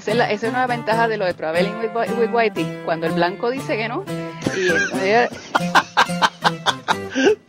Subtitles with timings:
[0.00, 3.06] esa es, la, esa es una ventaja de lo de Traveling with, with Whitey, cuando
[3.06, 4.02] el blanco dice que no,
[4.56, 5.28] y entonces,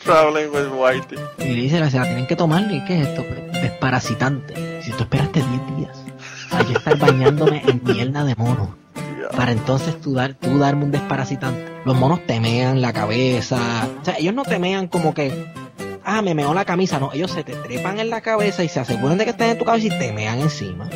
[0.03, 1.19] Traveling with Whitey.
[1.39, 3.23] Y le dice, se la tienen que tomar, ¿y qué es esto?
[3.53, 4.81] Desparasitante.
[4.81, 5.97] Si tú esperaste 10 días,
[6.51, 8.75] hay que estar bañándome en mierda de mono.
[9.35, 11.71] Para entonces tú, dar, tú darme un desparasitante.
[11.85, 13.87] Los monos temean la cabeza.
[14.01, 15.45] O sea, ellos no temean como que,
[16.03, 16.99] ah, me meó la camisa.
[16.99, 19.57] No, ellos se te trepan en la cabeza y se aseguran de que estén en
[19.57, 20.89] tu cabeza y te mean encima.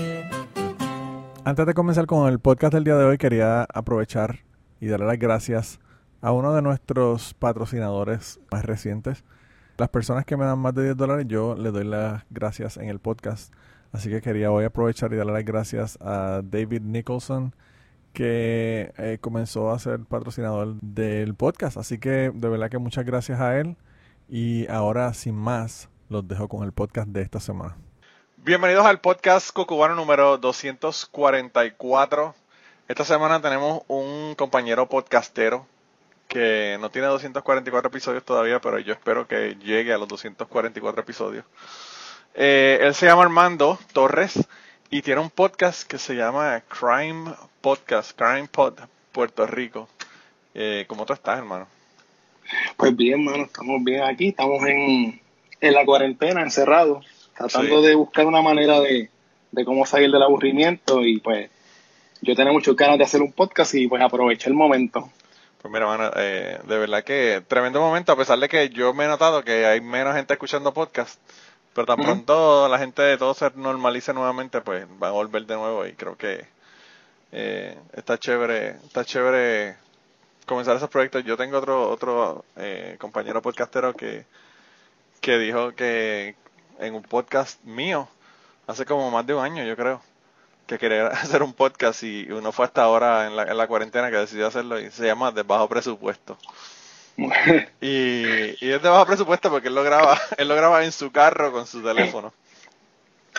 [1.47, 4.39] Antes de comenzar con el podcast del día de hoy, quería aprovechar
[4.79, 5.79] y darle las gracias
[6.19, 9.23] a uno de nuestros patrocinadores más recientes.
[9.77, 12.89] Las personas que me dan más de 10 dólares, yo le doy las gracias en
[12.89, 13.53] el podcast.
[13.91, 17.53] Así que quería hoy aprovechar y darle las gracias a David Nicholson,
[18.11, 21.77] que eh, comenzó a ser patrocinador del podcast.
[21.77, 23.77] Así que de verdad que muchas gracias a él.
[24.27, 27.77] Y ahora, sin más, los dejo con el podcast de esta semana.
[28.45, 32.35] Bienvenidos al podcast Cocubano número 244.
[32.87, 35.65] Esta semana tenemos un compañero podcastero
[36.27, 41.43] que no tiene 244 episodios todavía, pero yo espero que llegue a los 244 episodios.
[42.35, 44.47] Eh, él se llama Armando Torres
[44.91, 48.75] y tiene un podcast que se llama Crime Podcast, Crime Pod
[49.11, 49.89] Puerto Rico.
[50.53, 51.67] Eh, ¿Cómo tú estás, hermano?
[52.77, 55.19] Pues bien, hermano, estamos bien aquí, estamos en,
[55.61, 59.09] en la cuarentena, encerrados, tratando de buscar una manera de,
[59.51, 61.49] de cómo salir del aburrimiento y pues
[62.21, 65.09] yo tenía muchas ganas de hacer un podcast y pues aproveché el momento.
[65.61, 69.05] Pues mira, hermano, eh, de verdad que tremendo momento, a pesar de que yo me
[69.05, 71.19] he notado que hay menos gente escuchando podcast,
[71.73, 75.55] pero tan pronto la gente de todo se normalice nuevamente, pues va a volver de
[75.55, 76.45] nuevo y creo que
[77.31, 79.75] eh, está chévere, está chévere
[80.45, 81.23] comenzar esos proyectos.
[81.25, 84.25] Yo tengo otro otro eh, compañero podcastero que
[85.19, 86.35] que dijo que
[86.79, 88.07] en un podcast mío
[88.67, 90.01] hace como más de un año, yo creo,
[90.67, 94.09] que quería hacer un podcast y uno fue hasta ahora en la, en la cuarentena
[94.09, 96.37] que decidió hacerlo y se llama De Bajo Presupuesto.
[97.17, 101.11] y, y es de bajo presupuesto porque él lo graba, él lo graba en su
[101.11, 102.33] carro con su teléfono.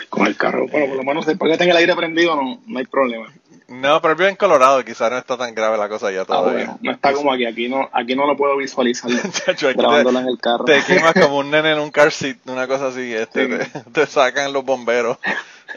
[0.09, 2.79] Con el carro, bueno, por lo menos después que tenga el aire prendido no, no
[2.79, 3.27] hay problema.
[3.67, 6.51] No, pero vive en Colorado, quizás no está tan grave la cosa ya Ah, todavía.
[6.67, 10.23] bueno, no está como aquí, aquí no, aquí no lo puedo visualizar Chacho, grabándolo te,
[10.23, 10.63] en el carro.
[10.65, 13.69] te quemas como un nene en un car seat, una cosa así, este, Sí.
[13.71, 15.17] te, te sacan los bomberos.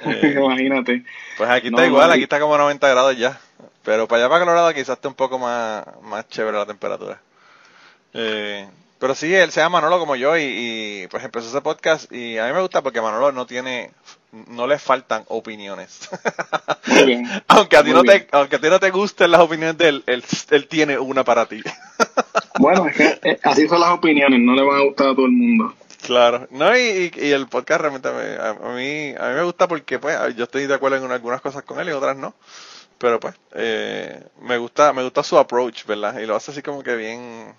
[0.07, 1.03] Eh, Imagínate.
[1.37, 3.41] pues aquí No, está igual, no, aquí está como 90 grados ya.
[3.83, 7.21] Pero para allá para Colorado quizás esté un poco más, más chévere la temperatura.
[8.15, 8.69] Eh,
[9.01, 12.39] pero sí, él se llama Manolo como yo y, y, pues empezó ese podcast y
[12.39, 13.91] a mí me gusta porque Manolo no tiene,
[14.49, 16.09] no le faltan opiniones.
[16.87, 17.27] Muy bien.
[17.49, 19.89] aunque a ti Muy no te, aunque a ti no te gusten las opiniones de
[19.89, 21.63] él, él, él tiene una para ti.
[22.59, 25.25] Bueno, es que eh, así son las opiniones, no le van a gustar a todo
[25.25, 25.75] el mundo.
[26.03, 29.43] Claro, no y, y, y el podcast realmente me- a, a mí a mí me
[29.45, 32.35] gusta porque pues yo estoy de acuerdo en algunas cosas con él y otras no,
[32.99, 36.19] pero pues eh, me gusta me gusta su approach, ¿verdad?
[36.19, 37.55] Y lo hace así como que bien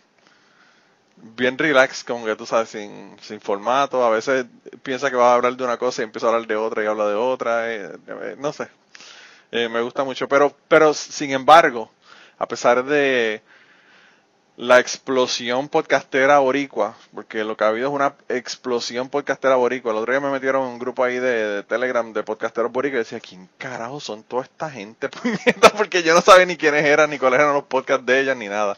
[1.21, 4.45] bien relax, como que tú sabes sin, sin formato, a veces
[4.83, 6.87] piensa que va a hablar de una cosa y empieza a hablar de otra y
[6.87, 8.69] habla de otra, eh, eh, no sé,
[9.51, 11.91] Eh, me gusta mucho, pero pero sin embargo,
[12.39, 13.41] a pesar de
[14.57, 19.91] la explosión podcastera boricua, porque lo que ha habido es una explosión podcastera boricua.
[19.91, 22.97] El otro día me metieron en un grupo ahí de, de Telegram de podcasteros boricua
[22.97, 25.09] y decía, ¿quién carajo son toda esta gente?
[25.77, 28.47] Porque yo no sabía ni quiénes eran, ni cuáles eran los podcasts de ellas, ni
[28.49, 28.77] nada.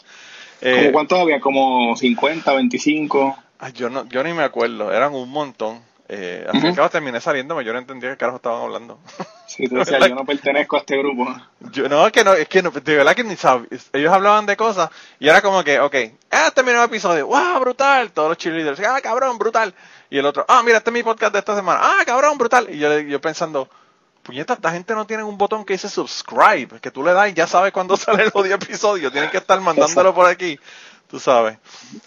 [0.65, 1.39] Eh, ¿Cómo cuántos había?
[1.41, 3.37] Como 50, 25.
[3.59, 5.81] ay, yo, no, yo ni me acuerdo, eran un montón.
[6.09, 6.75] Eh, al fin y al Ujú.
[6.75, 8.99] cabo terminé saliéndome, yo no entendía qué carajo estaban hablando.
[9.45, 11.27] Sí, tú decías, yo no pertenezco a este grupo.
[11.71, 13.67] Yo, no, es que no, es que no, de verdad que ni sabía.
[13.91, 14.89] Ellos hablaban de cosas
[15.19, 15.95] y era como que, ok,
[16.31, 18.11] ah, terminó el episodio, wow, brutal.
[18.13, 19.71] Todos los cheerleaders, ah, cabrón, brutal.
[20.09, 22.67] Y el otro, ah, mira, este es mi podcast de esta semana, ah, cabrón, brutal.
[22.73, 23.69] Y yo, yo pensando,
[24.23, 27.33] puñeta, esta gente no tiene un botón que dice subscribe, que tú le das y
[27.33, 29.11] ya sabes cuándo salen los 10 episodios.
[29.11, 30.59] Tienen que estar mandándolo por aquí,
[31.07, 31.57] tú sabes.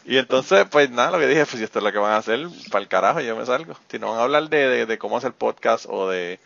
[0.05, 2.17] Y entonces, pues nada, lo que dije, pues si esto es lo que van a
[2.17, 3.75] hacer, para el carajo, yo me salgo.
[3.91, 6.41] Si no van a hablar de, de, de cómo hacer podcast o de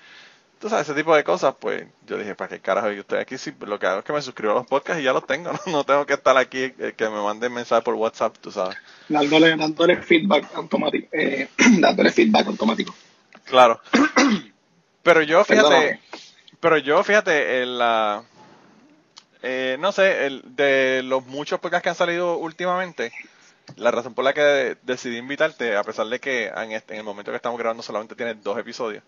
[0.60, 3.38] tú sabes, ese tipo de cosas, pues yo dije, ¿para qué carajo yo estoy aquí?
[3.38, 5.50] Sí, lo que hago es que me suscribo a los podcasts y ya los tengo,
[5.66, 8.76] no, no tengo que estar aquí, eh, que me manden mensajes por WhatsApp, tú sabes.
[9.08, 11.08] Dándole, dándole feedback automático.
[11.12, 11.48] Eh,
[11.80, 12.94] dándole feedback automático.
[13.44, 13.80] Claro.
[15.02, 16.00] Pero yo, fíjate, Perdóname.
[16.60, 18.22] pero yo, fíjate, en la,
[19.42, 23.12] eh, no sé, el, de los muchos podcasts que han salido últimamente,
[23.76, 27.04] la razón por la que decidí invitarte, a pesar de que en, este- en el
[27.04, 29.02] momento que estamos grabando solamente tiene dos episodios,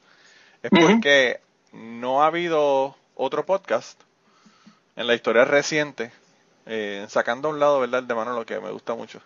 [0.63, 1.41] es porque
[1.73, 4.01] no ha habido otro podcast
[4.97, 6.13] en la historia reciente,
[6.67, 8.01] eh, sacando a un lado, ¿verdad?
[8.01, 9.21] El de Manolo, que me gusta mucho,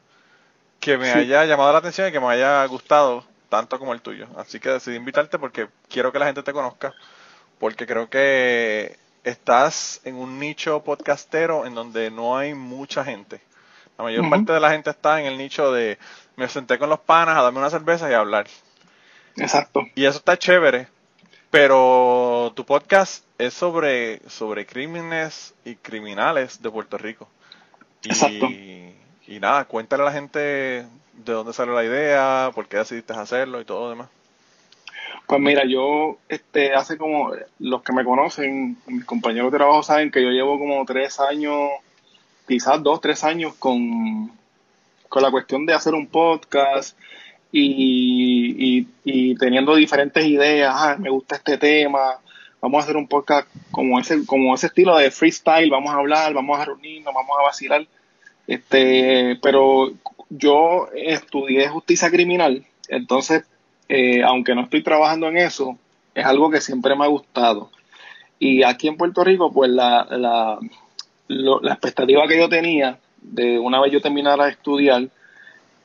[0.80, 1.18] que me Sí.
[1.18, 4.26] haya llamado la atención y que me haya gustado tanto como el tuyo.
[4.36, 6.94] Así que decidí invitarte porque quiero que la gente te conozca,
[7.58, 13.40] porque creo que estás en un nicho podcastero en donde no hay mucha gente.
[13.98, 15.98] La mayor parte de la gente está en el nicho de
[16.36, 18.46] me senté con los panas a darme una cerveza y a hablar.
[19.36, 19.82] Exacto.
[19.94, 20.88] Y eso está chévere,
[21.50, 27.28] pero tu podcast es sobre, sobre crímenes y criminales de Puerto Rico.
[28.02, 28.46] Y, Exacto.
[28.48, 30.86] y nada, cuéntale a la gente
[31.24, 34.08] de dónde salió la idea, por qué decidiste hacerlo y todo lo demás.
[35.26, 40.10] Pues mira, yo este hace como los que me conocen, mis compañeros de trabajo saben
[40.10, 41.58] que yo llevo como tres años,
[42.46, 44.30] quizás dos, tres años con,
[45.08, 46.96] con la cuestión de hacer un podcast
[47.50, 52.18] y, y, teniendo diferentes ideas, ah, me gusta este tema,
[52.60, 56.34] vamos a hacer un podcast como ese, como ese estilo de freestyle, vamos a hablar,
[56.34, 57.86] vamos a reunirnos, vamos a vacilar.
[58.46, 59.92] Este, pero
[60.30, 63.44] yo estudié justicia criminal, entonces,
[63.88, 65.78] eh, aunque no estoy trabajando en eso,
[66.14, 67.70] es algo que siempre me ha gustado.
[68.38, 70.58] Y aquí en Puerto Rico, pues la, la,
[71.28, 75.08] la expectativa que yo tenía de una vez yo terminara de estudiar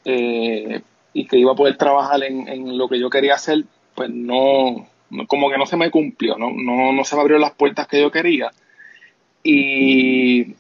[0.06, 0.81] eh,
[1.13, 3.63] y que iba a poder trabajar en, en lo que yo quería hacer,
[3.96, 6.52] pues no, no- como que no se me cumplió, ¿no?
[6.52, 8.52] No, no se me abrieron las puertas que yo quería.
[9.44, 10.56] Y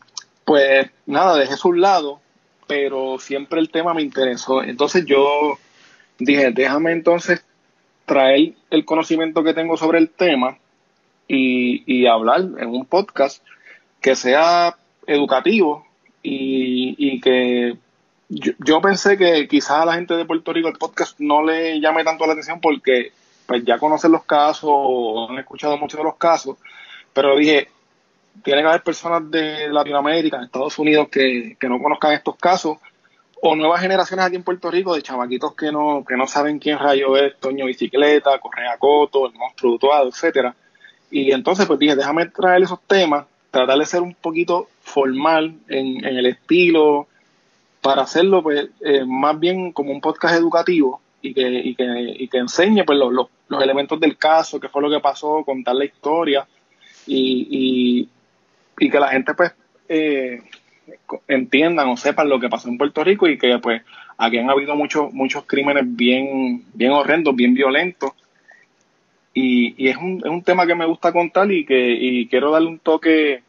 [0.51, 2.19] pues nada, dejé un lado,
[2.67, 4.61] pero siempre el tema me interesó.
[4.61, 5.57] Entonces yo
[6.19, 7.41] dije, déjame entonces
[8.05, 10.57] traer el conocimiento que tengo sobre el tema
[11.25, 13.41] y, y hablar en un podcast
[14.01, 14.75] que sea
[15.07, 15.87] educativo
[16.21, 17.77] y, y que
[18.27, 21.79] yo, yo pensé que quizás a la gente de Puerto Rico el podcast no le
[21.79, 23.13] llame tanto la atención porque
[23.45, 26.57] pues ya conocen los casos han escuchado muchos de los casos,
[27.13, 27.69] pero dije,
[28.43, 32.77] tiene que haber personas de Latinoamérica, de Estados Unidos que, que no conozcan estos casos
[33.41, 36.77] o nuevas generaciones aquí en Puerto Rico de chamaquitos que no, que no saben quién
[36.77, 40.55] rayo es Toño Bicicleta, Correa Coto, el monstruo Utuado, etcétera.
[41.09, 46.05] Y entonces pues dije, déjame traer esos temas, tratar de ser un poquito formal en,
[46.05, 47.07] en el estilo,
[47.81, 52.27] para hacerlo pues eh, más bien como un podcast educativo y que, y que, y
[52.27, 55.75] que enseñe pues los, los, los elementos del caso, qué fue lo que pasó, contar
[55.75, 56.47] la historia
[57.07, 58.09] y, y,
[58.81, 59.53] y que la gente pues
[59.87, 60.41] eh,
[61.27, 63.83] entiendan o sepan lo que pasó en Puerto Rico y que pues
[64.17, 68.11] aquí han habido muchos muchos crímenes bien bien horrendos, bien violentos
[69.33, 72.51] y, y es, un, es un tema que me gusta contar y que y quiero
[72.51, 73.43] darle un toque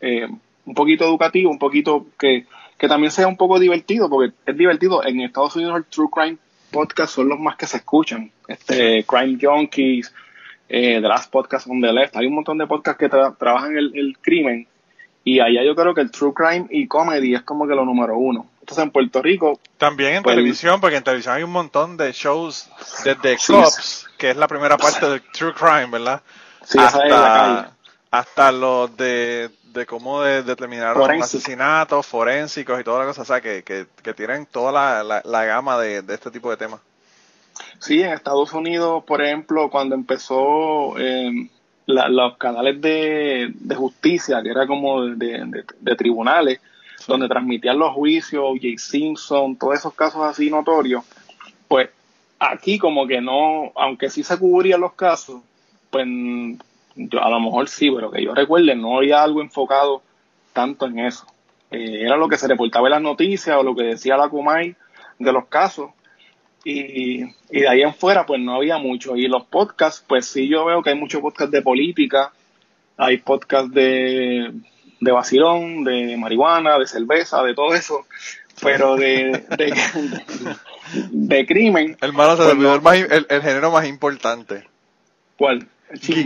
[0.00, 0.28] eh,
[0.64, 2.46] un poquito educativo, un poquito que,
[2.76, 5.04] que también sea un poco divertido, porque es divertido.
[5.04, 6.38] En Estados Unidos el True Crime
[6.70, 8.30] Podcast son los más que se escuchan.
[8.46, 10.14] Este, Crime Junkies,
[10.68, 13.76] eh, The Last Podcast on the Left, hay un montón de podcasts que tra- trabajan
[13.76, 14.66] el, el crimen
[15.24, 18.16] y allá yo creo que el True Crime y Comedy es como que lo número
[18.16, 18.46] uno.
[18.60, 22.12] Entonces en Puerto Rico, También en Pues- televisión, porque en televisión hay un montón de
[22.12, 22.70] shows
[23.04, 26.22] desde Sí, Cops, que es la primera parte de True Crime, ¿verdad?
[26.64, 27.58] sí, esa es la calle.
[27.58, 27.72] hasta,
[28.10, 31.24] hasta los de, de cómo de- determinar un Forensic.
[31.40, 35.22] asesinato, forensicos y toda la cosa, o sea, que, que, que tienen toda la, la,
[35.24, 36.80] la gama de, de este tipo de temas.
[37.78, 41.48] Sí, en Estados Unidos, por ejemplo, cuando empezó eh,
[41.86, 46.60] la- los canales de, de justicia, que era como de, de- de tribunales,
[47.06, 48.68] donde transmitían los juicios, J.
[48.76, 51.04] Simpson, todos esos casos así notorios,
[51.68, 51.88] pues
[52.38, 55.40] aquí como que no, aunque sí se cubrían los casos,
[55.90, 56.06] pues
[56.96, 60.02] yo, a lo mejor sí, pero que yo recuerde, no había algo enfocado
[60.52, 61.26] tanto en eso.
[61.70, 64.74] Eh, era lo que se reportaba en las noticias o lo que decía la Comay
[65.18, 65.90] de los casos,
[66.70, 70.48] y, y de ahí en fuera pues no había mucho y los podcasts pues sí
[70.48, 72.32] yo veo que hay muchos podcasts de política
[72.96, 74.52] hay podcasts de
[75.00, 78.06] de vacilón de marihuana de cerveza de todo eso
[78.60, 79.44] pero de
[81.12, 84.64] de, crimen Hermano, se Pues olvidó el, más- el- el género más importante.
[85.36, 85.68] ¿cuál?
[85.90, 86.24] El chisme.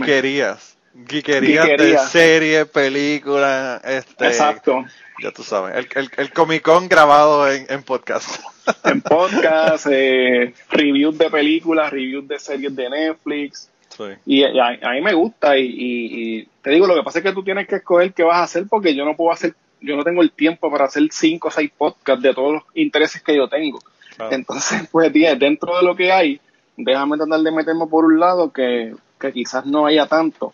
[1.07, 1.77] Geekerías.
[1.77, 4.85] De serie, película, este, exacto
[5.21, 8.41] ya tú sabes, el, el, el Comic Con grabado en, en podcast.
[8.83, 14.05] en podcast eh, reviews de películas reviews de series de Netflix Sí.
[14.25, 14.49] Y a,
[14.81, 17.43] a mí me gusta y, y- y te digo, lo que pasa es que tú
[17.43, 20.23] tienes que escoger qué vas a hacer porque yo no puedo hacer, yo no tengo
[20.23, 23.79] el tiempo para hacer cinco o seis podcasts de todos los intereses que yo tengo.
[24.15, 24.33] Claro.
[24.33, 26.41] Entonces, pues bien, dentro de lo que hay,
[26.75, 30.51] déjame tratar de meterme por un lado que, que quizás no haya tanto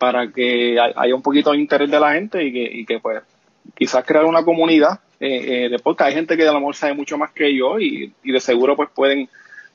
[0.00, 2.98] para que hay- haya un poquito de interés de la gente y que, y que
[3.00, 3.22] pues
[3.76, 6.08] quizás crear una comunidad eh, eh, de podcast.
[6.08, 8.74] Hay gente que a lo mejor sabe mucho más que yo y, y de seguro
[8.76, 9.28] pues pueden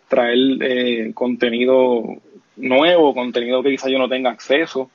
[0.07, 2.03] traer eh, contenido
[2.57, 4.89] nuevo, contenido que quizás yo no tenga acceso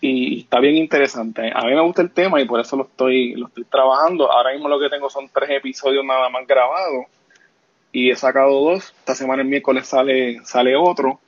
[0.00, 1.50] y está bien interesante.
[1.54, 4.30] A mí me gusta el tema y por eso lo estoy lo estoy trabajando.
[4.30, 7.06] Ahora mismo lo que tengo son tres episodios nada más grabados
[7.92, 8.92] y he sacado dos.
[8.98, 11.20] Esta semana el miércoles sale, sale otro.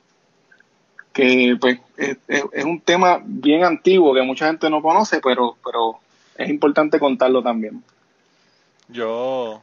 [1.13, 5.99] Que pues es, es un tema bien antiguo que mucha gente no conoce, pero, pero
[6.35, 7.83] es importante contarlo también.
[8.87, 9.61] Yo,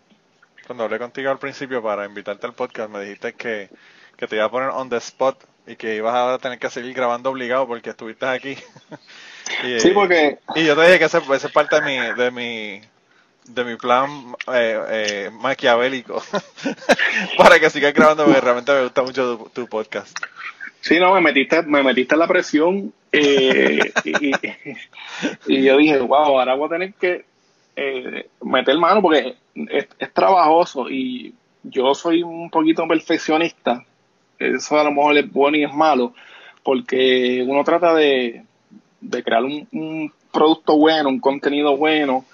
[0.67, 3.71] cuando hablé contigo al principio para invitarte al podcast, me dijiste que,
[4.17, 6.95] que te iba a poner on the spot y que ibas a tener que seguir
[6.95, 8.57] grabando obligado porque estuviste aquí.
[9.67, 10.39] y, sí, porque...
[10.55, 12.81] Y yo te dije que esa, es parte de mi, de mi,
[13.49, 16.23] de mi plan eh, eh, maquiavélico
[17.39, 20.17] para que sigas grabando porque realmente me gusta mucho tu, podcast.
[20.87, 24.31] Sí, no, me metiste, me metiste la presión eh, y,
[25.49, 27.25] y, yo dije, wow, ahora voy a tener que
[27.75, 29.35] eh, meter mano porque
[29.69, 33.85] es, es, trabajoso y yo soy un poquito perfeccionista.
[34.39, 36.15] Eso a lo mejor es bueno y es malo
[36.63, 38.45] porque uno trata de,
[39.01, 42.25] de crear un, un producto bueno, un contenido bueno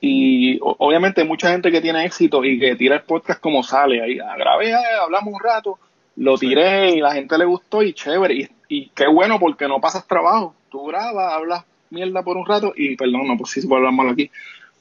[0.00, 4.02] y obviamente hay mucha gente que tiene éxito y que tira el podcast como sale.
[4.02, 5.78] Ahí ah, grabé, eh, hablamos un rato,
[6.16, 8.34] lo tiré y la gente le gustó y chévere.
[8.34, 10.54] Y, y qué bueno porque no pasas trabajo.
[10.70, 13.94] Tú grabas, hablas mierda por un rato y perdón, no, pues sí se puede hablar
[13.94, 14.30] mal aquí.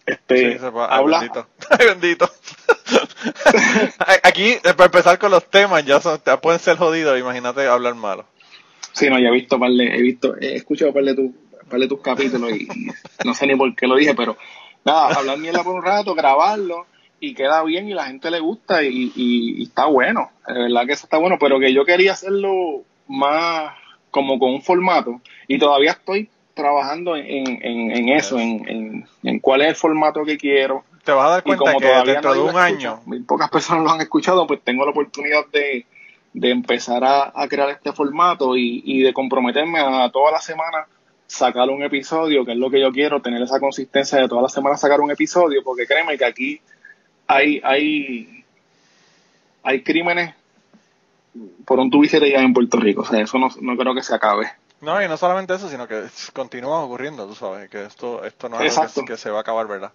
[0.05, 1.19] Este, sí, habla...
[1.19, 1.47] Ay, bendito.
[1.69, 2.29] Ay, bendito.
[4.23, 8.25] aquí, eh, para empezar con los temas, ya son, pueden ser jodidos, imagínate hablar malo.
[8.91, 11.35] Sí, no, ya he visto, he visto, he escuchado par de, tu,
[11.69, 14.37] par de tus capítulos y, y no sé ni por qué lo dije, pero
[14.83, 16.85] nada, hablar mierda por un rato, grabarlo
[17.23, 20.91] y queda bien y la gente le gusta y, y, está bueno, de verdad que
[20.91, 23.73] eso está bueno, pero que yo quería hacerlo más
[24.11, 29.61] como con un formato y todavía estoy trabajando en, en, en eso, en, en, cuál
[29.61, 30.83] es el formato que quiero.
[31.05, 34.01] Te vas a dar cuenta que dentro de un año, muy pocas personas lo han
[34.01, 35.85] escuchado, pues tengo la oportunidad de,
[36.33, 40.87] de empezar a, a crear este formato y, y de comprometerme a toda la semana
[41.25, 44.49] sacar un episodio, que es lo que yo quiero, tener esa consistencia de toda la
[44.49, 46.61] semana sacar un episodio, porque créeme que aquí
[47.27, 48.45] hay, hay,
[49.63, 50.35] hay crímenes
[51.65, 54.13] por un tubo ya en Puerto Rico, o sea, eso no, no creo que se
[54.13, 54.51] acabe.
[54.81, 56.03] No, y no solamente eso, sino que
[56.33, 59.65] continúa ocurriendo, tú sabes, que esto, esto no es algo que, se va a acabar,
[59.65, 59.93] ¿verdad?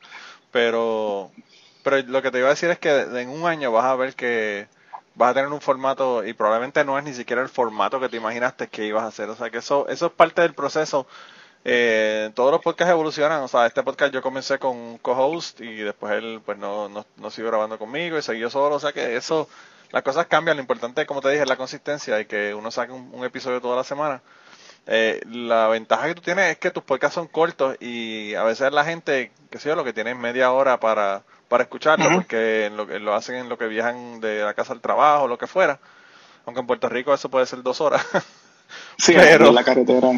[0.51, 1.31] Pero,
[1.83, 4.15] pero lo que te iba a decir es que en un año vas a ver
[4.15, 4.67] que
[5.15, 8.17] vas a tener un formato y probablemente no es ni siquiera el formato que te
[8.17, 9.29] imaginaste que ibas a hacer.
[9.29, 11.07] O sea, que eso, eso es parte del proceso.
[11.65, 13.43] Eh, todos los podcasts evolucionan.
[13.43, 17.05] O sea, este podcast yo comencé con un co-host y después él pues no, no,
[17.17, 18.77] no siguió grabando conmigo y siguió solo.
[18.77, 19.49] O sea, que eso,
[19.91, 20.57] las cosas cambian.
[20.57, 23.77] Lo importante, como te dije, es la consistencia y que uno saque un, episodio toda
[23.77, 24.23] la semana.
[24.87, 28.73] Eh, la ventaja que tú tienes es que tus podcasts son cortos y a veces
[28.73, 32.85] la gente, que sé yo, lo que tiene media hora para para escucharlo, porque lo,
[32.85, 35.81] lo hacen en lo que viajan de la casa al trabajo, lo que fuera.
[36.45, 38.05] Aunque en Puerto Rico eso puede ser dos horas.
[38.99, 40.11] sí, pero, en la carretera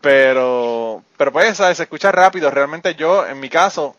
[0.00, 1.76] Pero, pero pues, ¿sabes?
[1.76, 2.50] se escucha rápido.
[2.50, 3.96] Realmente yo, en mi caso,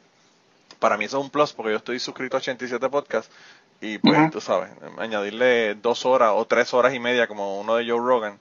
[0.80, 3.34] para mí eso es un plus, porque yo estoy suscrito a 87 podcasts.
[3.80, 7.88] Y pues, tú sabes, añadirle dos horas o tres horas y media como uno de
[7.88, 8.40] Joe Rogan,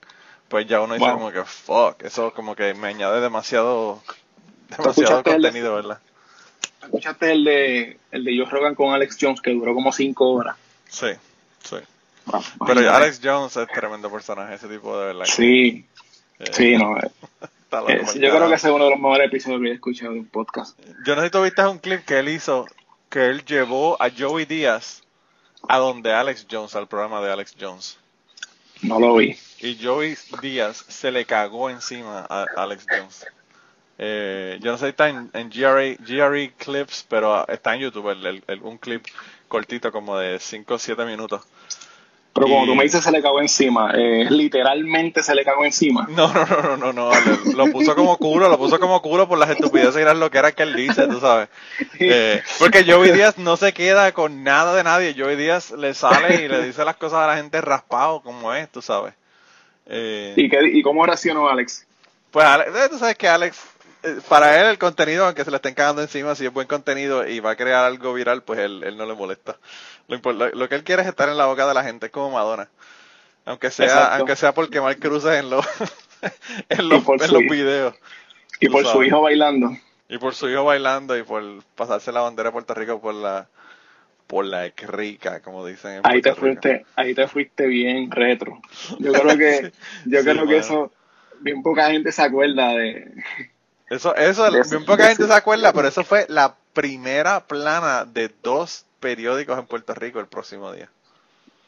[0.49, 4.01] pues ya uno dice como que, fuck, eso como que me añade demasiado,
[4.71, 6.01] demasiado contenido, ¿verdad?
[6.87, 10.57] escuchaste el de, el de Joe Rogan con Alex Jones, que duró como cinco horas.
[10.89, 11.09] Sí,
[11.63, 11.77] sí.
[12.67, 15.27] Pero Alex Jones es tremendo personaje, ese tipo de verdad.
[15.27, 15.85] Sí,
[16.53, 16.99] sí, no.
[16.99, 17.11] Eh,
[17.89, 20.21] eh yo creo que ese es uno de los mejores episodios que he escuchado de
[20.21, 20.79] un podcast.
[21.05, 22.67] Yo no sé si tú viste un clip que él hizo,
[23.11, 25.03] que él llevó a Joey Díaz
[25.69, 27.99] a donde Alex Jones, al programa de Alex Jones.
[28.83, 29.37] No lo vi.
[29.61, 33.27] Y Joey Díaz se le cagó encima a Alex Jones.
[33.99, 38.63] Eh, yo no sé si está en, en GRE, Clips, pero está en YouTube el,
[38.63, 39.07] un clip
[39.49, 41.43] cortito como de 5 o 7 minutos.
[42.37, 43.93] Pero como tú me dices, se le cagó encima.
[43.95, 46.07] Eh, literalmente se le cagó encima.
[46.11, 47.11] No, no, no, no, no.
[47.11, 47.11] no
[47.55, 50.65] lo puso como culo, lo puso como culo por las estupideces y las loqueras que
[50.65, 51.49] él dice, tú sabes.
[51.99, 55.15] Eh, porque Joey Díaz no se queda con nada de nadie.
[55.17, 58.71] Joey Díaz le sale y le dice las cosas a la gente raspado como es,
[58.71, 59.15] tú sabes.
[59.87, 61.87] Eh, ¿Y, qué, ¿Y cómo reaccionó Alex?
[62.31, 63.59] Pues eh, tú sabes que Alex
[64.29, 67.41] para él el contenido, aunque se le estén cagando encima, si es buen contenido y
[67.41, 69.57] va a crear algo viral, pues él, él no le molesta.
[70.09, 72.31] Lo, lo, que él quiere es estar en la boca de la gente, es como
[72.31, 72.69] Madonna.
[73.45, 75.67] Aunque sea, aunque sea por quemar cruces en los,
[76.69, 77.95] en los, en los videos.
[78.61, 79.77] Y por su hijo bailando.
[80.09, 81.43] Y por su hijo bailando y por
[81.75, 83.49] pasarse la bandera de Puerto Rico por la
[84.27, 86.01] por la rica, como dicen.
[86.03, 88.61] ahí te fuiste, ahí te fuiste bien retro.
[88.99, 89.73] Yo creo que,
[90.05, 90.93] yo creo que eso,
[91.41, 93.13] bien poca gente se acuerda de,
[93.89, 98.86] eso, eso, bien poca gente se acuerda, pero eso fue la primera plana de dos
[99.01, 100.89] periódicos en Puerto Rico el próximo día.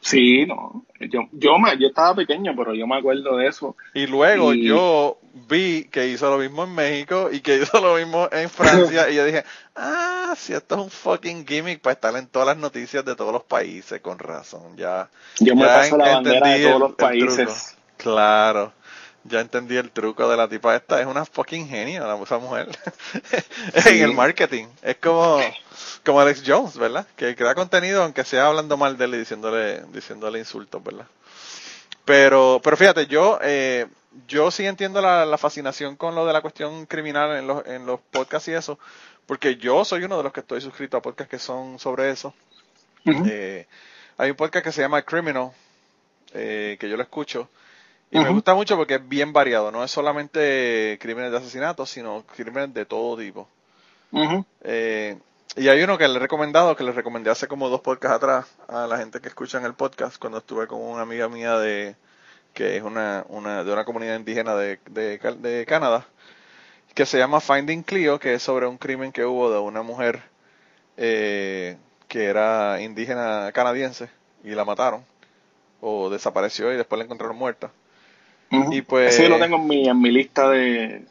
[0.01, 0.85] Sí, no.
[0.99, 3.75] Yo, yo, me, yo estaba pequeño, pero yo me acuerdo de eso.
[3.93, 5.17] Y luego yo
[5.49, 9.15] vi que hizo lo mismo en México y que hizo lo mismo en Francia y
[9.15, 9.43] yo dije,
[9.75, 13.33] ah, si esto es un fucking gimmick para estar en todas las noticias de todos
[13.33, 15.09] los países, con razón, ya.
[15.39, 17.75] Yo me paso la bandera de todos los países.
[17.97, 18.71] Claro
[19.29, 20.99] ya entendí el truco de la tipa esta.
[20.99, 22.67] Es una fucking genio la esa mujer.
[23.85, 24.67] en el marketing.
[24.81, 25.39] Es como,
[26.03, 27.07] como Alex Jones, ¿verdad?
[27.15, 31.05] Que crea contenido aunque sea hablando mal de él y diciéndole, diciéndole insultos, ¿verdad?
[32.05, 33.85] Pero, pero fíjate, yo, eh,
[34.27, 37.99] yo sí entiendo la, fascinación con lo de la cuestión criminal en los, en los
[37.99, 38.79] podcasts y eso,
[39.25, 42.33] porque yo soy uno de los que estoy suscrito a podcasts que son sobre eso.
[43.05, 43.67] Eh,
[44.17, 45.51] hay un podcast que se llama Criminal,
[46.33, 47.47] eh, que yo lo escucho,
[48.11, 52.23] y me gusta mucho porque es bien variado, no es solamente crímenes de asesinato, sino
[52.35, 53.47] crímenes de todo tipo.
[54.63, 55.17] eh,
[55.55, 58.45] y hay uno que le he recomendado, que le recomendé hace como dos podcasts atrás
[58.67, 61.95] a la gente que escucha en el podcast, cuando estuve con una amiga mía de
[62.53, 66.05] que es una, una de una comunidad indígena de, de, Canadá,
[66.93, 70.21] que se llama Finding Clio, que es sobre un crimen que hubo de una mujer
[70.97, 74.09] eh, que era indígena canadiense
[74.43, 75.05] y la mataron
[75.81, 77.71] o desapareció y después la encontraron muerta.
[78.51, 79.13] Y pues...
[79.13, 81.05] Ese lo tengo en mi, en mi lista de,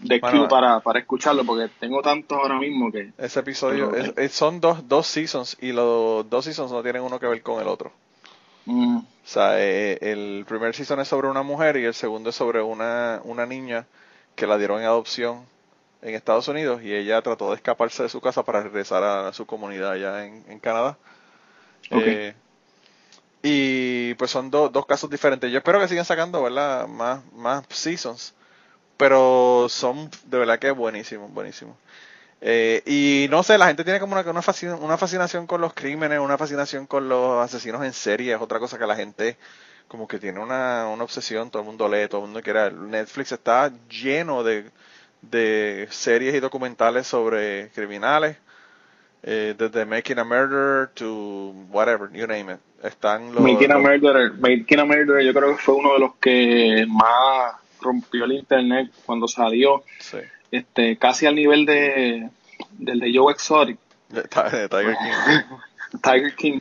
[0.00, 3.12] de para, para escucharlo porque tengo tantos ahora mismo que...
[3.18, 3.92] Ese episodio
[4.30, 7.68] son dos, dos seasons y los dos seasons no tienen uno que ver con el
[7.68, 7.92] otro.
[8.66, 8.98] Mm.
[8.98, 12.62] O sea, eh, el primer season es sobre una mujer y el segundo es sobre
[12.62, 13.86] una, una niña
[14.34, 15.44] que la dieron en adopción
[16.02, 19.46] en Estados Unidos y ella trató de escaparse de su casa para regresar a su
[19.46, 20.98] comunidad allá en, Canadá.
[21.90, 22.34] Eh,
[23.42, 25.50] y pues son dos casos diferentes.
[25.50, 26.86] Yo espero que sigan sacando, ¿verdad?
[26.88, 28.34] Más, más seasons
[29.02, 31.76] pero son de verdad que buenísimos, buenísimos.
[32.40, 34.42] Eh, y no sé, la gente tiene como una, una,
[34.96, 38.86] fascinación, con los crímenes, una fascinación con los asesinos en serie, es otra cosa que
[38.86, 39.36] la gente
[39.88, 42.70] como que tiene una, una obsesión, todo el mundo lee, todo el mundo quiere.
[42.70, 44.70] Netflix está lleno de,
[45.20, 48.36] de series y documentales sobre criminales,
[49.24, 52.60] eh, desde Making a Murder to whatever, you name it.
[52.82, 56.14] Están los, Making a Murderer, Making a Murderer yo creo que fue uno de los
[56.16, 59.84] que más rompió el internet cuando salió,
[60.50, 62.28] este, casi al nivel de
[62.78, 63.78] del de Joe Exotic.
[64.10, 66.00] Tiger King.
[66.02, 66.60] Tiger King.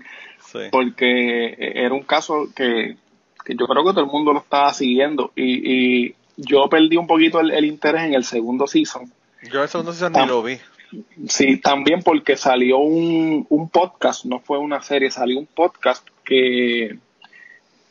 [0.72, 2.98] Porque era un caso que,
[3.48, 7.40] yo creo que todo el mundo lo estaba siguiendo y, y yo perdí un poquito
[7.40, 9.12] el, interés en el segundo season.
[9.52, 10.60] Yo el segundo season ni lo vi.
[11.30, 16.98] Sí, también porque salió un, un podcast, no fue una serie, salió un podcast que,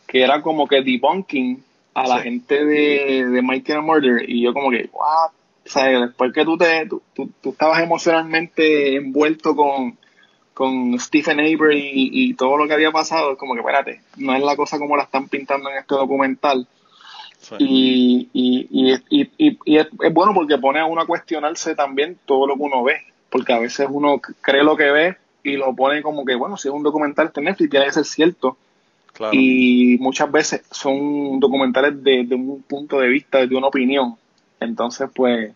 [0.06, 1.62] que era como que debunking
[1.94, 5.30] a la gente de, de Michael Murder y yo como que, what?
[5.66, 9.98] O sea, después que tú te, tú, tú, estabas emocionalmente envuelto con,
[10.54, 14.42] con Stephen Avery y, todo lo que había pasado, es como que, espérate, no es
[14.42, 16.66] la cosa como la están pintando en este documental.
[17.58, 22.18] Y, y, y, y, y es, es, bueno porque pone a uno a cuestionarse también
[22.26, 22.98] todo lo que uno ve,
[23.30, 26.68] porque a veces uno cree lo que ve y lo pone como que, bueno, si
[26.68, 28.56] es un documental este Netflix, tiene que ser cierto
[29.32, 34.16] y muchas veces son documentales de, un punto de vista, de una opinión.
[34.60, 35.52] Entonces, pues,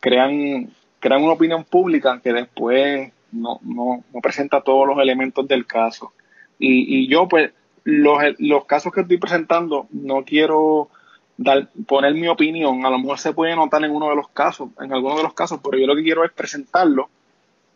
[0.00, 5.66] crean, crean una opinión pública que después no, no, no presenta todos los elementos del
[5.66, 6.12] caso.
[6.58, 7.52] Y, y yo, pues,
[7.84, 10.88] los, los casos que estoy presentando, no quiero
[11.36, 12.86] dar, poner mi opinión.
[12.86, 15.34] A lo mejor se puede notar en uno de los casos, en alguno de los
[15.34, 17.10] casos, pero yo lo que quiero es presentarlo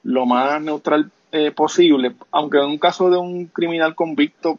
[0.05, 2.13] lo más neutral eh, posible.
[2.31, 4.59] Aunque en un caso de un criminal convicto,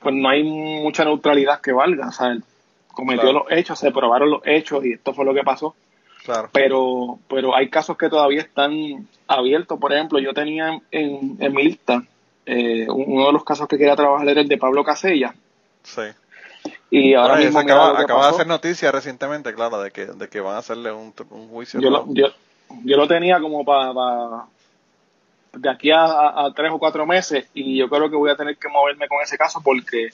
[0.00, 2.08] pues no hay mucha neutralidad que valga.
[2.08, 2.42] O sea, él
[2.92, 5.74] cometió los hechos, se probaron los hechos y esto fue lo que pasó.
[6.24, 6.50] Claro.
[6.52, 9.78] Pero, pero hay casos que todavía están abiertos.
[9.78, 12.02] Por ejemplo, yo tenía en, en mi lista
[12.46, 15.34] eh, uno de los casos que quería trabajar era el de Pablo Casella.
[15.84, 16.02] Sí.
[16.90, 20.56] Y ahora mismo acaba, acaba de hacer noticia recientemente, claro, de que, de que van
[20.56, 21.12] a hacerle un,
[21.48, 21.80] juicio.
[21.80, 22.26] Yo lo, yo,
[22.84, 24.46] yo lo tenía como para
[25.52, 28.68] de aquí a, tres o cuatro meses y yo creo que voy a tener que
[28.68, 30.10] moverme con ese caso porque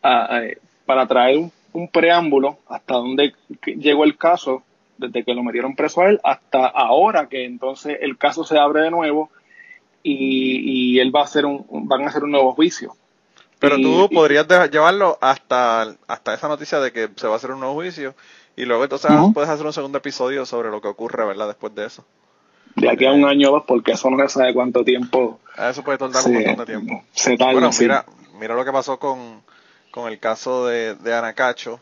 [0.00, 4.62] para traer un, preámbulo hasta donde llegó el caso,
[4.96, 8.82] desde que lo metieron preso a él hasta ahora que entonces el caso se abre
[8.82, 9.30] de nuevo
[10.02, 12.94] y, y él va a hacer un, van a hacer un nuevo juicio.
[13.58, 17.60] Pero tú podrías llevarlo hasta, hasta esa noticia de que se va a hacer un
[17.60, 18.14] nuevo juicio
[18.54, 21.48] y luego entonces puedes hacer un segundo episodio sobre lo que ocurre, ¿verdad?
[21.48, 22.04] Después de eso
[22.76, 25.40] de aquí a un año o dos, porque eso no se sabe cuánto tiempo.
[25.56, 27.02] Eso puede tardar un montón de tiempo.
[27.12, 28.04] Se bueno, mira,
[28.38, 29.42] mira lo que pasó con,
[29.90, 31.80] con el caso de, de Anacacho,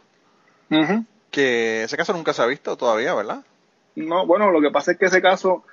[1.30, 3.42] que ese caso nunca se ha visto todavía, ¿verdad?
[3.96, 5.64] No, bueno, lo que pasa es que ese caso,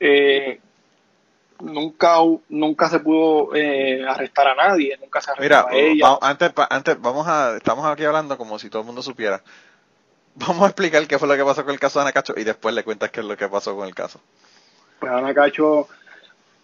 [0.00, 0.60] eh,
[1.60, 2.16] nunca
[2.48, 6.08] nunca se pudo eh, arrestar a nadie, nunca se arrestó Mira, a ella.
[6.10, 9.40] va- antes, antes vamos a, estamos aquí hablando como si todo el mundo supiera.
[10.36, 12.44] Vamos a explicar qué fue lo que pasó con el caso de Ana Cacho y
[12.44, 14.20] después le cuentas qué es lo que pasó con el caso.
[14.98, 15.88] Pues Ana Cacho,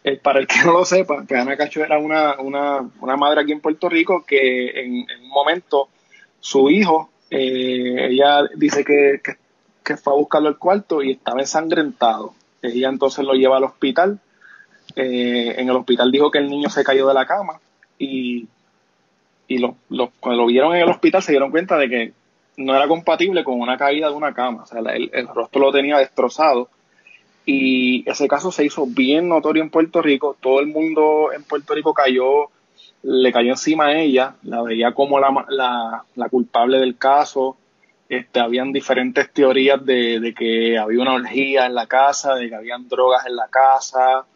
[0.02, 3.42] eh, para el que no lo sepa, pues Ana Cacho era una, una, una madre
[3.42, 5.88] aquí en Puerto Rico que en, en un momento
[6.40, 9.37] su hijo, eh, ella dice que, que,
[9.85, 12.35] que fue a buscarlo al cuarto y estaba ensangrentado.
[12.62, 14.18] Ella entonces lo lleva al hospital.
[14.96, 17.61] Eh, en el hospital dijo que el niño se cayó de la cama
[17.98, 18.48] y,
[19.46, 22.12] y lo, lo- cuando lo vieron en el hospital se dieron cuenta de que
[22.61, 24.62] no era compatible con una caída de una cama.
[24.62, 26.68] O sea, el, el rostro lo tenía destrozado
[27.46, 30.37] y ese caso se hizo bien notorio en Puerto Rico.
[30.40, 32.51] Todo el mundo en Puerto Rico cayó,
[33.03, 37.57] le cayó encima a ella, la veía como la, la, la culpable del caso.
[38.09, 42.57] Este, habían diferentes teorías de, de que había una orgía en la casa, de que
[42.57, 44.27] habían drogas en la casa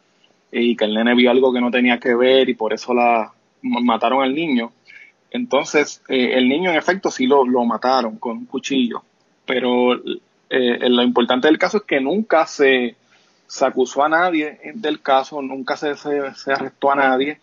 [0.52, 3.32] y que el nene vio algo que no tenía que ver y por eso la
[3.62, 4.72] ma- mataron al niño.
[5.34, 9.02] Entonces, eh, el niño en efecto sí lo, lo mataron con un cuchillo,
[9.44, 9.94] pero
[10.48, 12.94] eh, lo importante del caso es que nunca se,
[13.62, 17.40] acusó a nadie del caso, nunca se, se, arrestó a nadie.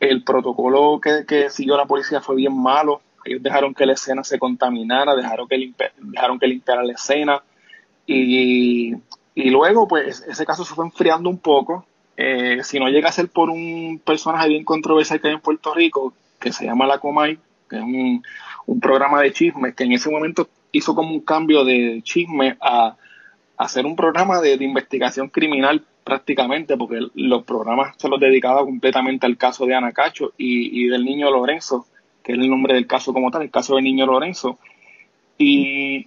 [0.00, 3.00] El protocolo que, que siguió la policía fue bien malo.
[3.24, 7.40] Ellos dejaron que la escena se contaminara, dejaron que, limpi- dejaron que limpiara la escena.
[8.06, 8.92] Y,
[9.36, 11.86] y luego, pues, ese caso se fue enfriando un poco.
[12.16, 15.72] Eh, si no llega a ser por un personaje bien controversial que hay en Puerto
[15.74, 18.22] Rico, que se llama La Comay, que es un,
[18.80, 22.96] programa de chismes, que en ese momento hizo como un cambio de chisme a,
[23.56, 29.26] hacer un programa de, de investigación criminal prácticamente, porque los programas se los dedicaba completamente
[29.26, 31.86] al caso de Ana Cacho y, y del niño Lorenzo,
[32.22, 34.58] que es el nombre del caso como tal, el caso del niño Lorenzo.
[35.36, 36.06] Y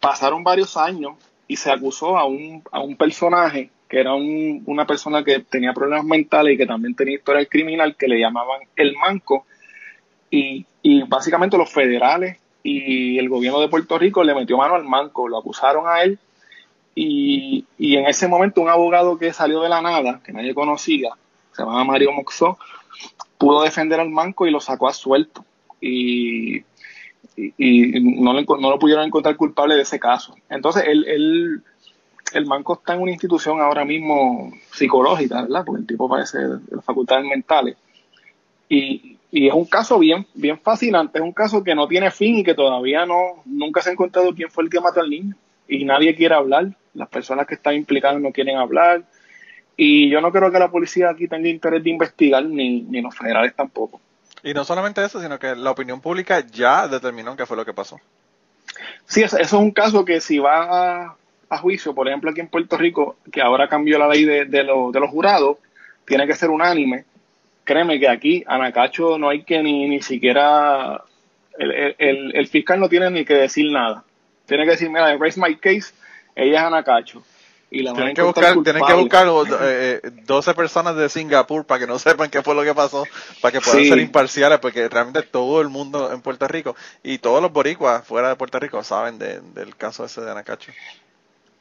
[0.00, 1.14] pasaron varios años
[1.48, 5.74] y se acusó a un, a un personaje que era un- una persona que tenía
[5.74, 9.46] problemas mentales y que también tenía historia criminal, que le llamaban el manco.
[10.30, 14.84] Y, y básicamente los federales y el gobierno de Puerto Rico le metió mano al
[14.84, 16.18] manco, lo acusaron a él.
[16.94, 21.10] Y, y en ese momento un abogado que salió de la nada, que nadie conocía,
[21.52, 22.58] se llamaba Mario Moxó,
[23.38, 25.44] pudo defender al manco y lo sacó a suelto.
[25.80, 26.64] Y, y,
[27.58, 30.34] y no, lo, no lo pudieron encontrar culpable de ese caso.
[30.48, 31.62] Entonces, él, él-
[32.32, 35.64] el manco está en una institución ahora mismo psicológica, ¿verdad?
[35.64, 37.76] Porque el tipo parece de las facultades mentales.
[38.68, 42.38] Y, y es un caso bien, bien fascinante, es un caso que no tiene fin
[42.38, 45.34] y que todavía no, nunca se ha encontrado quién fue el que mató al niño.
[45.68, 49.04] Y nadie quiere hablar, las personas que están implicadas no quieren hablar.
[49.76, 53.16] Y yo no creo que la policía aquí tenga interés de investigar, ni, ni los
[53.16, 54.00] federales tampoco.
[54.42, 57.72] Y no solamente eso, sino que la opinión pública ya determinó qué fue lo que
[57.72, 58.00] pasó.
[59.06, 61.16] Sí, eso, eso es un caso que si va a,
[61.50, 64.62] a juicio, por ejemplo aquí en Puerto Rico, que ahora cambió la ley de, de,
[64.64, 65.58] lo- de los jurados,
[66.06, 67.04] tiene que ser unánime.
[67.64, 71.02] Créeme que aquí, Anacacho, no hay que ni, ni siquiera,
[71.58, 74.04] el, el- el- fiscal no tiene ni que decir nada.
[74.46, 75.92] Tiene que decir, mira, raise my case,
[76.34, 77.22] ella es Anacacho.
[77.72, 79.28] Y la Tienen que buscar, tienen que buscar
[79.62, 83.04] eh, eh, 12 personas de Singapur para que no sepan qué fue lo que pasó,
[83.40, 83.88] para que puedan Sí.
[83.88, 88.28] ser imparciales, porque realmente todo el mundo en Puerto Rico y todos los boricuas fuera
[88.28, 90.72] de Puerto Rico saben de- del caso ese de Anacacho.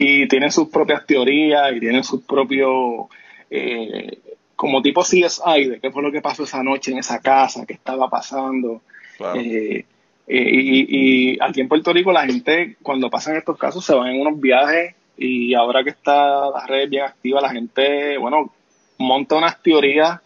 [0.02, 3.08] Y tienen sus propias teorías y tienen sus propios
[3.52, 4.18] eh,
[4.56, 7.74] como tipo CSI de qué fue lo que pasó esa noche en esa casa, qué
[7.74, 8.82] estaba pasando.
[9.18, 9.40] Claro.
[9.40, 9.86] Eh,
[10.26, 14.08] eh, y, y aquí en Puerto Rico la gente cuando pasan estos casos se van
[14.08, 18.54] en unos viajes y ahora que está la red bien activa la gente, bueno,
[18.98, 20.22] monta unas teorías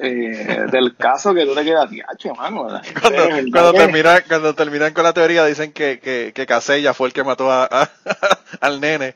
[0.00, 2.68] eh, del caso que tú te quedas, "Diache, mano.
[3.52, 7.24] Cuando, terminan, cuando terminan con la teoría dicen que, que, que Casella fue el que
[7.24, 7.90] mató a, a-
[8.60, 9.14] al nene.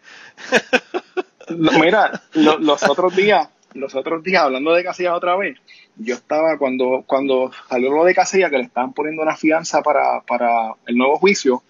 [1.49, 5.59] Mira, lo- los otros días, los otros días, hablando de Casillas otra vez,
[5.97, 10.21] yo estaba cuando, cuando salió lo de Casillas, que le estaban poniendo una fianza para,
[10.23, 11.63] para el nuevo juicio,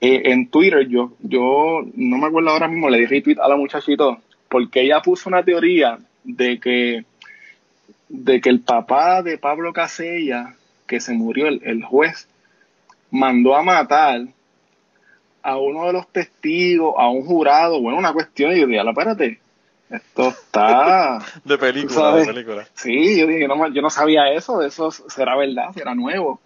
[0.00, 3.56] eh, en Twitter, yo, yo no me acuerdo ahora mismo, le di retweet a la
[3.56, 7.04] muchachito, porque ella puso una teoría de que,
[8.10, 12.28] de que el papá de Pablo Casella, que se murió, el, el juez,
[13.10, 14.26] mandó a matar
[15.42, 18.90] a uno de los testigos, a un jurado, bueno, una cuestión, y yo dije, "Ala,
[18.90, 19.40] espérate,
[19.88, 21.20] esto está...
[21.44, 22.66] De película, de película.
[22.74, 26.40] Sí, yo dije, no, yo no sabía eso, eso será verdad, será nuevo.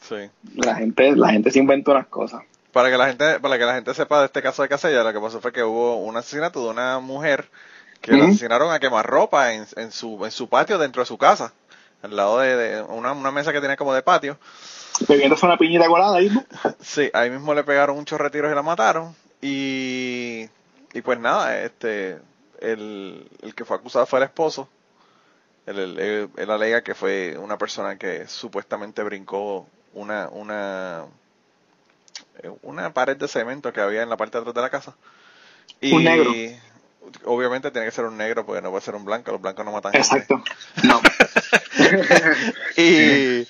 [0.00, 0.16] Sí.
[0.56, 2.42] La gente, la gente se inventa unas cosas.
[2.72, 5.12] Para que la gente, para que la gente sepa de este caso de Casella, lo
[5.12, 7.46] que pasó fue que hubo un asesinato de una mujer
[8.06, 8.32] que la Ujú.
[8.32, 11.52] asesinaron a quemarropa en, en su, en su patio dentro de su casa,
[12.02, 14.38] al lado de, de una, una mesa que tenía como de patio.
[15.08, 16.44] Bebiéndose una piñita colada ahí, ¿no?
[16.80, 19.14] Sí, ahí mismo le pegaron un chorro y la mataron.
[19.42, 20.48] Y,
[20.94, 22.18] y pues nada, este,
[22.60, 24.68] el, el que fue acusado fue el esposo.
[25.66, 31.06] Él, él alega que fue una persona que supuestamente brincó una, una,
[32.42, 34.94] eh, una pared de cemento que había en la parte de atrás de la casa.
[35.80, 36.30] Y Un negro.
[37.24, 39.72] Obviamente tiene que ser un negro porque no puede ser un blanco, los blancos no
[39.72, 40.06] matan gente.
[40.06, 40.42] Exacto.
[40.82, 41.00] No.
[42.76, 43.46] y,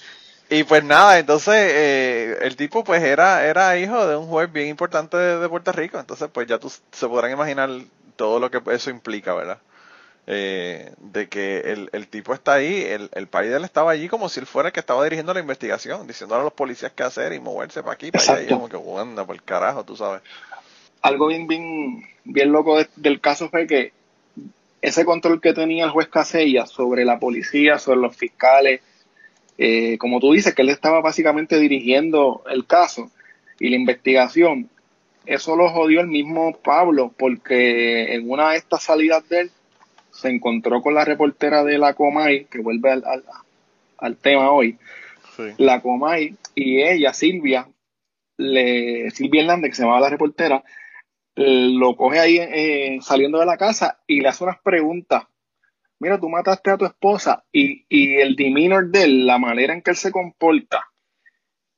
[0.49, 4.69] y pues nada, entonces eh, el tipo pues era, era hijo de un juez bien
[4.69, 7.71] importante de, de Puerto Rico, entonces pues ya tú se podrán imaginar
[8.17, 9.59] todo lo que eso implica, ¿verdad?
[10.29, 14.09] Eh, de que el, el tipo está ahí, el, el país de él estaba allí
[14.09, 17.05] como si él fuera el que estaba dirigiendo la investigación, diciéndole a los policías qué
[17.05, 19.97] hacer y moverse para aquí, para allá, y como que anda por el carajo, tú
[19.97, 20.23] sabes.
[21.07, 23.93] Algo bien, bien, bien loco de- del caso fue que
[24.83, 28.81] ese control que tenía el juez Casella sobre la policía, sobre los fiscales,
[29.57, 33.09] eh, como tú dices, que él estaba básicamente dirigiendo el caso
[33.61, 34.69] y la investigación,
[35.27, 39.51] eso lo jodió el mismo Pablo, porque en una de estas salidas de él
[40.11, 43.23] se encontró con la reportera de la Comay, que vuelve al, al,
[43.99, 44.77] al tema hoy,
[45.37, 45.43] Sí.
[45.59, 47.69] la Comay, y ella, Silvia,
[48.39, 50.65] le, Silvia Hernández, que se llamaba la reportera,
[51.37, 55.25] lo coge ahí eh, saliendo de la casa y le hace unas preguntas.
[55.99, 57.85] Mira, tú mataste a tu esposa y,
[58.21, 60.91] el demeanor de él, la manera en que él se comporta,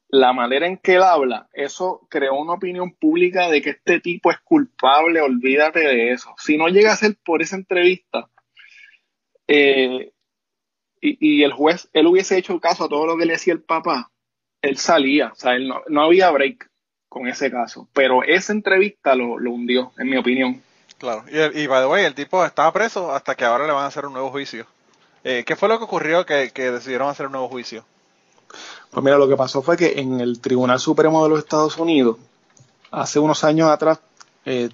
[0.08, 4.30] la manera en que él habla, eso creó una opinión pública de que este tipo
[4.30, 6.34] es culpable, olvídate de eso.
[6.38, 8.28] Si no llega a ser por esa entrevista,
[9.46, 10.12] eh,
[11.00, 13.62] y, y el juez, él hubiese hecho caso a todo lo que le decía el
[13.62, 14.10] papá,
[14.62, 16.68] él salía, o sea, él no, no había break
[17.18, 17.86] con ese caso.
[17.92, 20.62] Pero esa entrevista lo, lo hundió, en mi opinión.
[20.98, 23.72] Claro, y, el- y by the way, el tipo estaba preso hasta que ahora le
[23.72, 24.66] van a hacer un nuevo juicio.
[25.24, 27.84] Eh, ¿Qué fue lo que ocurrió que, que decidieron hacer un nuevo juicio?
[28.90, 32.16] Pues mira, lo que pasó fue que en el Tribunal Supremo de los Estados Unidos,
[32.90, 34.00] hace unos años atrás,
[34.46, 34.70] eh,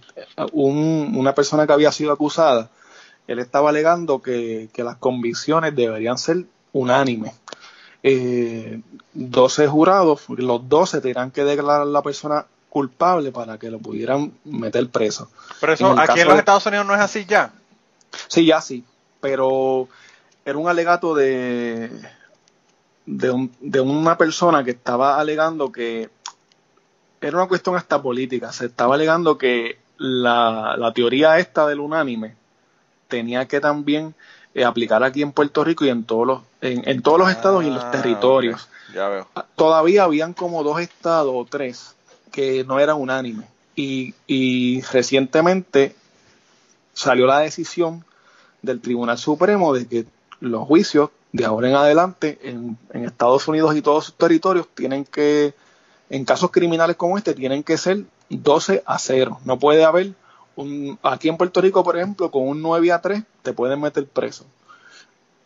[0.52, 2.70] un- una persona que había sido acusada,
[3.26, 7.32] él estaba alegando que, que las convicciones deberían ser unánimes.
[8.06, 8.80] Eh,
[9.14, 14.32] 12 jurados, los 12 tenían que declarar a la persona culpable para que lo pudieran
[14.44, 15.30] meter preso.
[15.60, 17.52] Pero eso En aquí en los de- Estados Unidos no es así ya.
[18.28, 18.84] Sí, ya sí,
[19.20, 19.88] pero
[20.44, 21.90] era un alegato de,
[23.06, 26.10] de, un- de una persona que estaba alegando que
[27.22, 32.34] era una cuestión hasta política, se estaba alegando que la, la teoría esta del unánime
[33.08, 34.14] tenía que también
[34.54, 37.64] eh, aplicar aquí en Puerto Rico y en todos los, en, en todos los estados
[37.64, 38.68] y en los Ah, territorios.
[38.94, 39.26] Ya veo.
[39.56, 41.94] Todavía habían como dos estados o tres
[42.30, 43.46] que no eran unánimes.
[43.76, 45.96] Y, y recientemente
[46.92, 48.04] salió la decisión
[48.62, 50.06] del Tribunal Supremo de que
[50.40, 55.04] los juicios de ahora en adelante en, en Estados Unidos y todos sus territorios tienen
[55.04, 55.54] que,
[56.10, 59.40] en casos criminales como este, tienen que ser 12 a 0.
[59.44, 60.12] No puede haber
[60.56, 64.06] un, aquí en Puerto Rico, por ejemplo, con un 9 a 3 te pueden meter
[64.06, 64.44] preso.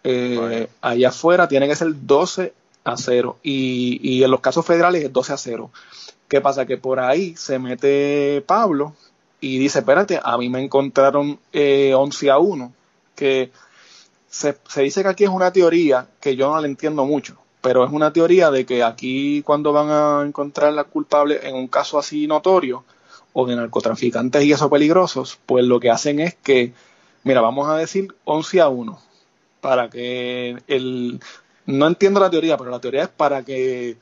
[0.05, 0.69] Eh, Vale.
[0.81, 2.53] allá afuera tiene que ser 12
[2.85, 5.71] a 0 y, y en los casos federales es 12 a 0.
[6.29, 6.67] ¿Qué pasa?
[6.67, 8.95] Que por ahí se mete Pablo
[9.41, 12.73] y dice, espérate, a mí me encontraron eh, 11 a 1,
[13.15, 13.51] que
[14.29, 17.85] se, se dice que aquí es una teoría que yo no la entiendo mucho, pero
[17.85, 21.99] es una teoría de que aquí cuando van a encontrar la culpable en un caso
[21.99, 22.85] así notorio
[23.41, 26.73] o de narcotraficantes y eso peligrosos, pues lo que hacen es que,
[27.23, 28.99] mira, vamos a decir 11 a 1,
[29.61, 31.21] para que el...
[31.65, 33.97] No entiendo la teoría, pero la teoría es para que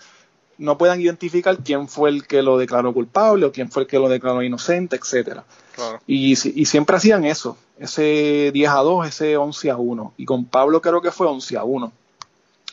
[0.56, 3.98] no puedan identificar quién fue el que lo declaró culpable o quién fue el que
[3.98, 5.44] lo declaró inocente, etcétera.
[5.74, 6.00] Claro.
[6.06, 10.14] Y, y siempre hacían eso, ese 10 a 2, ese 11 a 1.
[10.16, 11.92] Y con Pablo creo que fue 11 a 1.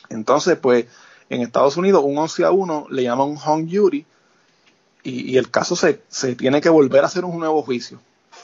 [0.08, 0.86] Entonces, pues,
[1.28, 4.06] en Estados Unidos un 11 a 1 le llaman un hung jury
[5.04, 8.00] y, y el caso se, se tiene que volver a hacer un nuevo juicio.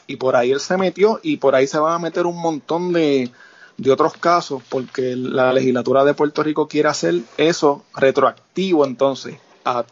[0.07, 2.93] Y por ahí él se metió y por ahí se van a meter un montón
[2.93, 3.31] de,
[3.77, 9.37] de otros casos porque la legislatura de Puerto Rico quiere hacer eso retroactivo entonces.
[9.65, 9.85] a-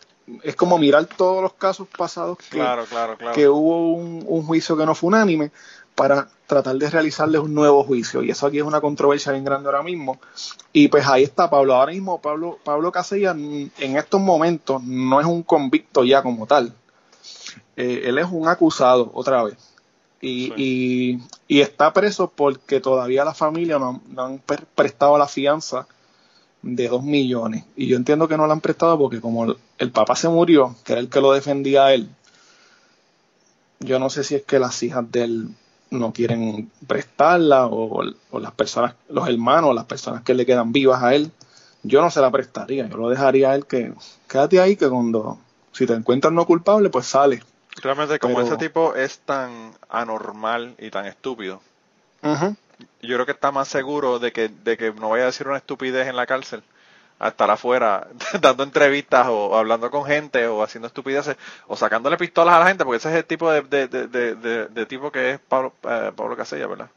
[0.43, 3.33] es como mirar todos los casos pasados que, Claro, claro, claro.
[3.35, 5.51] que hubo un, un juicio que no fue unánime
[5.99, 8.23] para tratar de realizarles un nuevo juicio.
[8.23, 10.21] Y eso aquí es una controversia bien grande ahora mismo.
[10.73, 11.75] Y pues ahí está Pablo.
[11.75, 16.47] Ahora mismo Pablo, Pablo Casella mm, en estos momentos no es un convicto ya como
[16.47, 16.73] tal.
[17.77, 19.57] Eh, él es un acusado otra vez.
[20.21, 25.27] Y, y, y está preso porque todavía la familia no, no han pre- prestado la
[25.27, 25.89] fianza
[26.63, 27.65] de dos millones.
[27.77, 30.77] Y yo entiendo que no la han prestado porque como el, el papá se murió,
[30.85, 32.09] que era el que lo defendía a él,
[33.81, 35.49] yo no sé si es que las hijas de él
[35.91, 41.03] no quieren prestarla o, o las personas, los hermanos, las personas que le quedan vivas
[41.03, 41.31] a él,
[41.83, 43.93] yo no se la prestaría, yo lo dejaría a él que
[44.29, 45.39] quédate ahí que cuando
[45.73, 47.43] si te encuentras no culpable pues sale.
[47.83, 51.61] Realmente como Pero- ese tipo es tan anormal y tan estúpido,
[52.23, 55.57] yo creo que está más seguro de que, de que no vaya a decir una
[55.59, 56.63] estupidez en la cárcel
[57.19, 58.07] a estar afuera
[58.41, 62.85] dando entrevistas o, hablando con gente o haciendo estupideces o sacándole pistolas a la gente
[62.85, 66.37] porque ese es el tipo de, de, de, de, tipo que es Pablo, eh, Pablo
[66.37, 66.91] Casella, ¿verdad?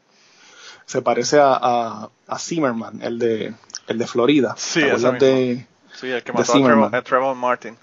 [0.86, 3.54] Se parece a, a, a Zimmerman, el de,
[3.86, 4.54] el de Florida.
[4.56, 6.62] Sí, ¿Te acuerdas de Sí, el que De mató a.
[6.62, 7.76] Trevor, a Trevor Martin.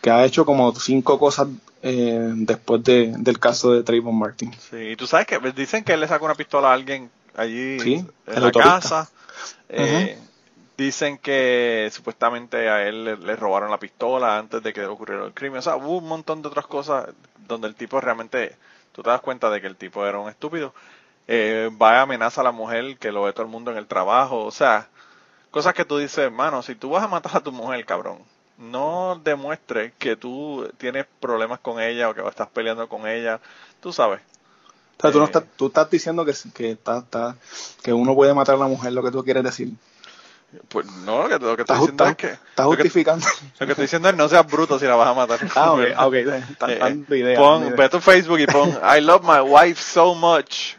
[0.00, 1.48] que ha hecho como cinco cosas
[1.82, 4.52] eh, después de, del caso de Trayvon Martin.
[4.70, 7.80] Sí, y tú sabes que dicen que él le sacó una pistola a alguien allí
[7.80, 9.10] Sí, en la casa.
[9.68, 10.18] Eh,
[10.76, 15.34] Dicen que supuestamente a él le, le robaron la pistola antes de que ocurriera el
[15.34, 15.58] crimen.
[15.58, 17.08] O sea, hubo un montón de otras cosas
[17.46, 18.56] donde el tipo realmente,
[18.92, 20.74] tú te das cuenta de que el tipo era un estúpido.
[21.28, 23.86] Eh, va a amenaza a la mujer que lo ve todo el mundo en el
[23.86, 24.44] trabajo.
[24.44, 24.88] O sea,
[25.50, 28.18] cosas que tú dices, mano, si tú vas a matar a tu mujer, cabrón,
[28.58, 33.40] no demuestre que tú tienes problemas con ella o que estás peleando con ella.
[33.80, 34.20] Tú sabes.
[34.98, 35.26] O sea, tú, no Eh.
[35.26, 37.36] estás, tú estás diciendo que, que, está, está-
[37.82, 39.70] que uno puede matar a la mujer, lo que tú quieres decir.
[40.68, 42.26] Pues no, lo que, lo que estoy diciendo es que...
[42.28, 43.26] estás lo que- justificando.
[43.58, 45.38] Lo que estoy diciendo es no seas bruto si la vas a matar.
[45.56, 46.14] ah, ok, ok.
[46.14, 47.38] Estás Eh, ideas.
[47.38, 50.74] pon, ve a tu Facebook y pon I love my wife so much.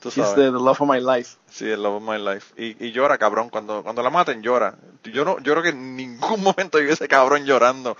[0.00, 0.34] Tú sabes.
[0.34, 1.36] the, the love of my life.
[1.50, 2.52] Sí, el love of my life.
[2.60, 3.48] Y, y llora, cabrón.
[3.48, 4.74] Cuando, cuando la maten, llora.
[5.04, 7.92] Yo no, yo creo que en ningún momento yo ese cabrón llorando.
[7.92, 7.96] O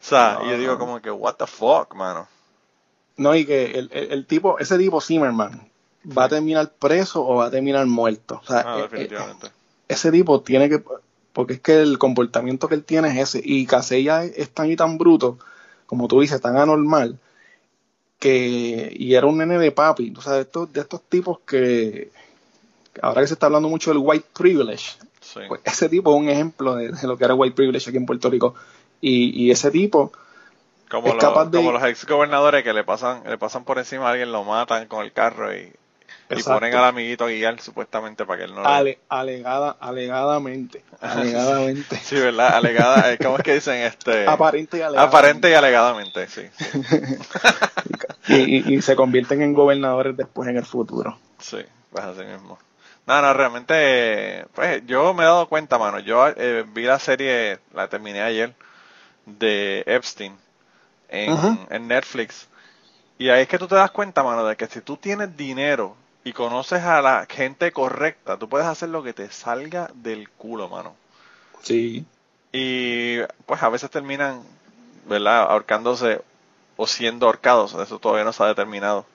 [0.00, 2.28] sea, y yo digo como que, what the fuck, mano.
[3.16, 5.66] No, y que el, el, el tipo, ese tipo Zimmerman,
[6.06, 8.40] ¿va a terminar preso o va a terminar muerto?
[8.42, 9.46] O sea, Ah, eh, definitivamente.
[9.46, 9.50] eh,
[9.88, 10.82] ese tipo tiene que,
[11.32, 14.76] porque es que el comportamiento que él tiene es ese, y Casella es, tan y
[14.76, 15.38] tan bruto,
[15.86, 17.18] como tú dices, tan anormal,
[18.18, 22.10] que, y era un nene de papi, o sea, de estos, de estos tipos que,
[23.02, 25.40] ahora que se está hablando mucho del white privilege, Sí.
[25.48, 28.06] pues ese tipo es un ejemplo de, de lo que era white privilege aquí en
[28.06, 28.54] Puerto Rico,
[29.00, 30.12] y, y ese tipo,
[30.88, 33.78] Como, es los, capaz de- como los ex gobernadores que le pasan, le pasan por
[33.78, 35.72] encima a alguien, lo matan con el carro y,
[36.30, 40.82] y ponen al amiguito a guiar supuestamente para que él no le- ale- alegada, alegadamente,
[41.00, 42.56] alegadamente, Sí, ¿verdad?
[42.56, 43.76] Alegada, eh, ¿cómo es que dicen?
[43.82, 45.16] Este, aparente y alegadamente.
[45.16, 46.42] Aparente y alegadamente, sí.
[48.26, 51.18] Sí, y, y- y se convierten en gobernadores después en el futuro.
[51.38, 51.58] sí,
[51.90, 52.58] pues así mismo.
[53.06, 56.00] No, no, realmente, pues yo me he dado cuenta, mano.
[56.00, 58.52] Yo eh, vi la serie, la terminé ayer,
[59.26, 60.36] de Epstein
[61.08, 62.48] en, en Netflix.
[63.18, 65.94] Y ahí es que tú te das cuenta, mano, de que si tú tienes dinero
[66.26, 70.68] y conoces a la gente correcta, tú puedes hacer lo que te salga del culo,
[70.68, 70.96] mano.
[71.62, 72.04] Sí.
[72.52, 74.42] Y pues a veces terminan,
[75.08, 75.42] ¿verdad?
[75.42, 76.20] Ahorcándose
[76.76, 79.06] o siendo ahorcados, eso todavía no se ha determinado.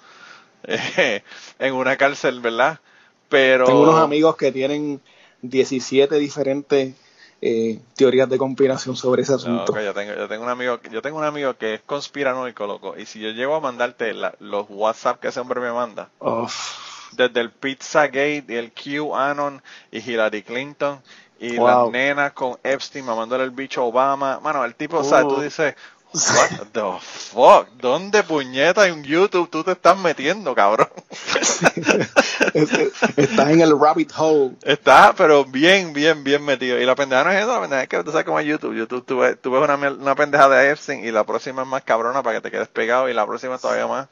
[0.63, 1.21] Eh,
[1.59, 2.79] en una cárcel, ¿verdad?
[3.27, 3.65] Pero...
[3.65, 5.01] Tengo unos amigos que tienen
[5.41, 6.95] 17 diferentes
[7.41, 9.73] eh, teorías de conspiración sobre ese No, asunto.
[9.73, 12.95] ok, yo tengo, yo tengo un amigo, yo tengo un amigo que es conspiranoico, loco,
[12.97, 16.90] y si yo llego a mandarte la- los WhatsApp que ese hombre me manda, Uf,
[17.11, 21.01] desde el Pizzagate y el QAnon y Hillary Clinton
[21.39, 21.67] y Wow.
[21.67, 24.39] las nenas con Epstein mamándole el bicho a Obama.
[24.41, 25.41] Mano, el tipo, o sea, tú Oh.
[25.41, 25.73] dices,
[26.13, 30.89] what the fuck, ¿dónde puñeta en YouTube tú te estás metiendo, cabrón?
[32.53, 32.71] es-
[33.17, 34.51] estás en el rabbit hole.
[34.63, 36.79] Está, pero bien, bien, bien metido.
[36.79, 38.75] Y la pendeja no es eso, la pendeja es que tú sabes cómo es YouTube.
[38.75, 41.83] YouTube, tú ves, tú ves una, una pendeja de Epstein y la próxima es más
[41.83, 44.07] cabrona para que te quedes pegado y la próxima es todavía más.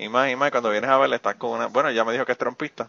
[0.00, 0.50] Y más, y más.
[0.50, 1.66] Cuando vienes a verle, estás con una.
[1.66, 2.88] Bueno, ya me dijo que es trompista.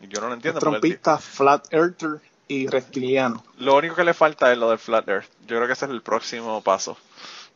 [0.00, 0.58] Y yo no lo entiendo.
[0.58, 3.44] el Trompista, flat earther y reptiliano.
[3.58, 5.28] lo único que le falta es lo del Flat Earth.
[5.46, 6.96] Yo creo que ese es el próximo paso.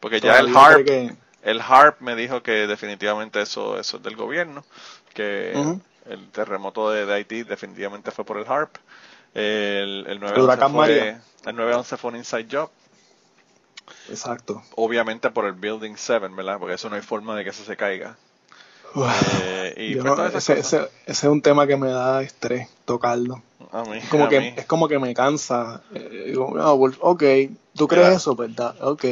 [0.00, 4.14] Porque ya el HARP, que- el HARP me dijo que definitivamente eso, eso es del
[4.16, 4.64] gobierno.
[5.12, 5.52] Que
[6.08, 8.76] el terremoto de, de Haití definitivamente fue por el HARP.
[9.34, 11.08] El, el 911 huracán fue,
[11.46, 12.70] el 911 fue un inside job.
[14.08, 14.62] Exacto.
[14.76, 16.58] Obviamente por el Building 7, ¿verdad?
[16.58, 18.16] Porque eso no hay forma de que eso se caiga.
[18.96, 23.42] Uf, Eh, y pues no- ese, es un tema que me da estrés tocarlo.
[23.70, 24.55] A mí, Es como, a que, mí.
[24.57, 25.82] es como que me cansa.
[25.94, 27.22] Eh, digo, ah, well, ok,
[27.76, 28.16] ¿tú crees Mira.
[28.16, 28.74] eso, verdad?
[28.80, 29.05] Ok.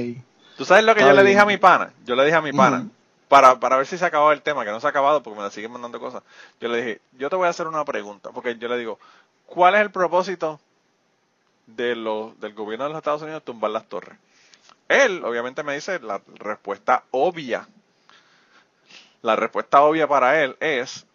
[0.57, 1.93] ¿Tú sabes lo que Está yo le dije a mi pana?
[2.07, 2.87] Yo le dije a mi pana,
[3.29, 5.45] para, para ver si se acababa el tema, que no se ha acabado porque me
[5.45, 6.23] la siguen mandando cosas.
[6.61, 8.99] Yo le dije, yo te voy a hacer una pregunta, porque yo le digo,
[9.47, 10.61] ¿cuál es el propósito
[11.67, 14.17] de los, del gobierno de los Estados Unidos tumbar las torres?
[14.89, 17.67] Él, obviamente, me dice la respuesta obvia.
[19.25, 21.07] La respuesta obvia para él es,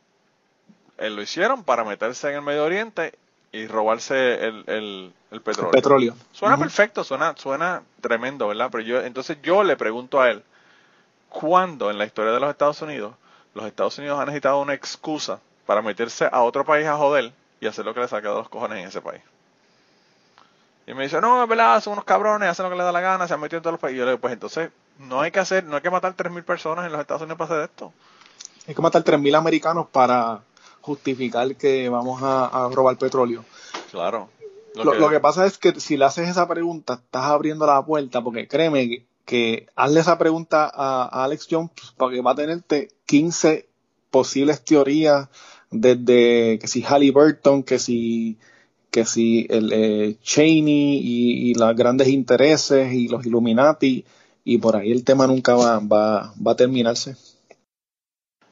[0.98, 3.14] él lo hicieron para meterse en el Medio Oriente
[3.52, 5.70] y robarse el, el, el petróleo.
[5.70, 6.16] Petróleo.
[6.32, 8.70] Suena perfecto, suena, suena tremendo, ¿verdad?
[8.72, 10.42] Pero yo, entonces yo le pregunto a él,
[11.30, 13.14] ¿cuándo en la historia de los Estados Unidos
[13.54, 17.32] los Estados Unidos han necesitado una excusa para meterse a otro país a joder
[17.62, 19.22] y hacer lo que les saca de los cojones en ese país?
[20.88, 23.02] Y me dice, no, es verdad, son unos cabrones, hacen lo que les da la
[23.02, 23.98] gana, se han metido en todos los países.
[23.98, 26.44] Y yo le digo, pues entonces no hay que hacer, no hay que matar 3.000
[26.44, 27.94] personas en los Estados Unidos para hacer esto.
[28.68, 30.42] Hay que matar 3.000 americanos para
[30.82, 33.46] justificar que vamos a, robar petróleo.
[33.92, 34.30] Claro.
[34.76, 35.20] Lo, que...
[35.20, 39.68] pasa es que si le haces esa pregunta, estás abriendo la puerta, porque créeme que,
[39.76, 43.68] hazle esa pregunta a, Alex Jones, pues, porque va a tenerte 15
[44.12, 45.30] posibles teorías,
[45.72, 48.38] desde que si Halliburton, que si
[48.92, 54.04] que si el eh, Cheney y, los grandes intereses y los Illuminati
[54.50, 57.16] y por ahí el tema nunca va, va, va a terminarse.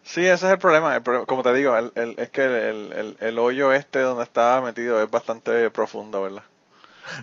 [0.04, 1.02] Sí, ese es el problema.
[1.26, 5.10] como te digo, el, el, es que el, el, hoyo este donde estaba metido es
[5.10, 6.44] bastante profundo, ¿verdad?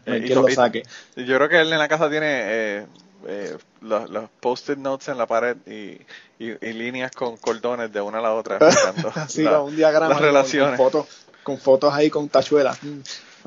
[0.06, 0.82] Eh, lo saque.
[1.14, 2.86] yo creo que él en la casa tiene eh,
[3.28, 6.00] eh, los, los post-it notes en la pared y,
[6.42, 8.58] y, líneas con cordones de una a la otra.
[9.28, 10.78] sí, un diagrama las relaciones.
[10.78, 11.06] Con, fotos,
[11.42, 12.82] con fotos ahí con tachuelas.
[12.82, 13.00] Mm,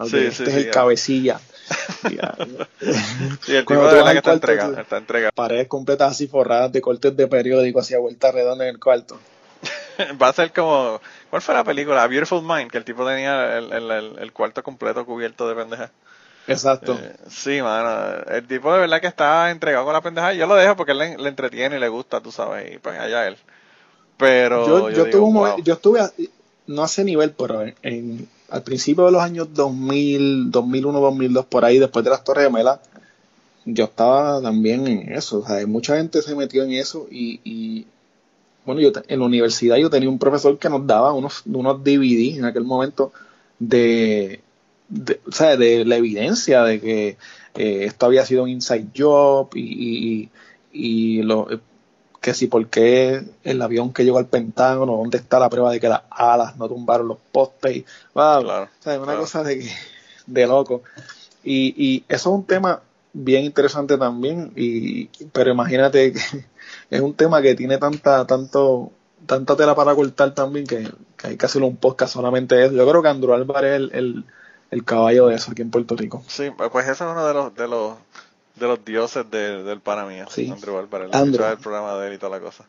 [0.04, 1.42] este es el cabecilla.
[3.48, 5.32] y el tipo de verdad que está entregado, está entregado.
[5.34, 9.20] Paredes completas así forradas de cortes de periódico hacia vuelta redonda en el cuarto.
[10.22, 11.02] Va a ser como.
[11.30, 12.04] ¿Cuál fue la película?
[12.04, 15.92] A Beautiful Mind, que el tipo tenía el, el, el, cuarto completo cubierto de pendejas.
[16.48, 16.94] Exacto.
[16.94, 18.24] Eh, sí, mano.
[18.30, 20.34] El tipo de verdad que está entregado con la pendeja.
[20.34, 22.76] Yo lo dejo porque le, le, entretiene y le gusta, tú sabes.
[22.76, 23.38] Y pues allá él.
[24.18, 24.66] Pero.
[24.66, 26.02] Yo, yo, tuve yo estuve,
[26.68, 31.66] no a ese nivel, pero en, al principio de los años 2000, 2001, 2002, por
[31.66, 32.80] ahí, después de las Torres Gemelas,
[33.66, 35.40] yo estaba también en eso.
[35.40, 37.86] O sea, mucha gente se metió en eso y, y
[38.66, 42.38] bueno, yo en la universidad yo tenía un profesor que nos daba unos, unos DVD
[42.38, 43.12] en aquel momento
[43.60, 44.42] de,
[44.90, 47.18] de, o sea, de la evidencia de que
[47.56, 50.30] eh, esto había sido un inside job y, y,
[50.72, 51.48] y lo,
[52.28, 55.80] que si por qué el avión que llegó al Pentágono, dónde está la prueba de
[55.80, 59.66] que las alas no tumbaron los postes, wow, o sea, una cosa de,
[60.26, 60.84] de loco.
[61.42, 62.82] Y, y eso es un tema
[63.14, 66.20] bien interesante también, y, pero imagínate que
[66.90, 68.92] es un tema que tiene tanta, tanto,
[69.26, 70.86] tanta tela para cortar también que,
[71.24, 72.76] hay que hacerlo un podcast solamente de eso.
[72.76, 74.26] Yo creo que Andrew Álvarez es el,
[74.72, 76.22] el, caballo de eso aquí en Puerto Rico.
[76.28, 77.94] Sí, pues ese es uno de los, de los
[78.60, 80.50] de los dioses del Panamá, sí.
[80.52, 82.66] Andrew Álvarez, el programa de él y toda la cosa.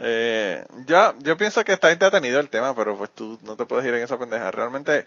[0.00, 3.84] Eh, ya, yo pienso que está entretenido el tema, pero pues tú no te puedes
[3.84, 4.50] ir en esa pendeja.
[4.50, 5.04] Realmente, eh,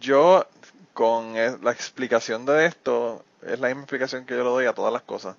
[0.00, 0.44] yo
[0.92, 4.92] con la explicación de esto, es la misma explicación que yo le doy a todas
[4.92, 5.36] las cosas.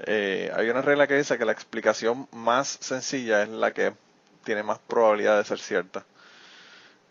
[0.00, 3.94] Eh, hay una regla que dice que la explicación más sencilla es la que
[4.44, 6.04] tiene más probabilidad de ser cierta.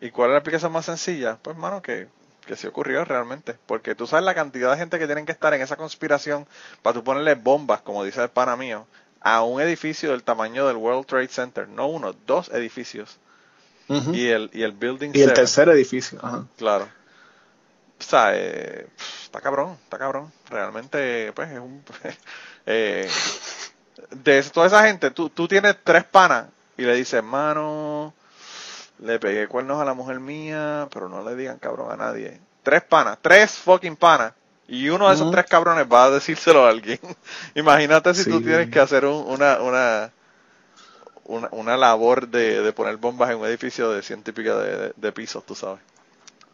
[0.02, 1.38] ¿Y cuál es la explicación más sencilla?
[1.42, 2.08] Pues, mano, que
[2.46, 3.58] que sí ocurrió realmente.
[3.66, 6.48] Porque tú sabes la cantidad de gente que tienen que estar en esa conspiración
[6.82, 8.88] para tú ponerle bombas, como dice el pana mío,
[9.22, 11.68] a un edificio del tamaño del World Trade Center.
[11.68, 13.18] No uno, dos edificios.
[13.88, 16.20] y, el, y el building Y el tercer edificio.
[16.58, 16.88] Claro.
[18.00, 18.88] O sea, eh,
[19.24, 20.32] está cabrón, está cabrón.
[20.50, 21.84] Realmente, pues, es un...
[22.66, 23.10] eh,
[24.12, 28.14] de toda esa gente, tú, tú tienes tres panas y le dices, hermano
[29.00, 32.40] le pegué cuernos a la mujer mía, pero no le digan cabrón a nadie.
[32.64, 34.34] Tres panas, tres fucking panas.
[34.68, 37.00] Y uno de esos tres cabrones va a decírselo a alguien.
[37.56, 40.12] Imagínate si tú tienes que hacer una, una,
[41.52, 45.46] una, labor de, de, poner bombas en un edificio de ciento y pico de pisos,
[45.46, 45.82] tú sabes.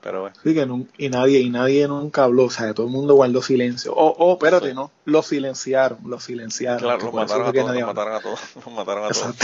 [0.01, 0.35] Pero bueno.
[0.43, 3.93] Sí, que y nadie, y nadie nunca habló, o sea, todo el mundo guardó silencio.
[3.95, 6.79] Oh, oh, espérate, no, lo silenciaron, lo silenciaron.
[6.79, 9.35] Claro, los mataron, a todos, los mataron a todos, los mataron a todos.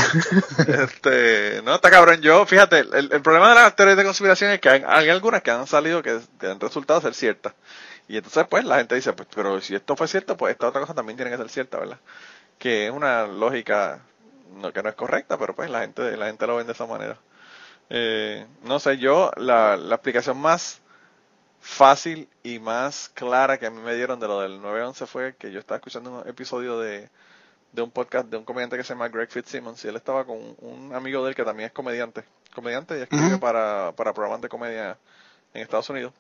[0.68, 4.60] este, no, está cabrón, yo, fíjate, el, el, problema de las teorías de conspiración es
[4.60, 7.54] que hay, hay algunas que han salido que, que, han resultado ser ciertas.
[8.08, 10.82] Y entonces, pues, la gente dice, pues, pero si esto fue cierto, pues esta otra
[10.82, 12.00] cosa también tiene que ser cierta, ¿verdad?
[12.58, 14.02] Que es una lógica
[14.56, 16.86] no, que no es correcta, pero pues la gente, la gente lo ve de esa
[16.86, 17.18] manera.
[17.90, 20.82] Eh, no sé, yo la, la aplicación más
[21.62, 25.52] fácil y más clara que a mí me dieron de lo del 911 fue que
[25.52, 27.10] yo estaba escuchando un episodio de,
[27.72, 30.38] de un podcast de un comediante que se llama Greg Fitzsimmons y él estaba con
[30.60, 32.24] un amigo de él que también es comediante,
[32.54, 34.98] comediante y escribe para, para programas de comedia
[35.54, 36.14] en Estados Unidos.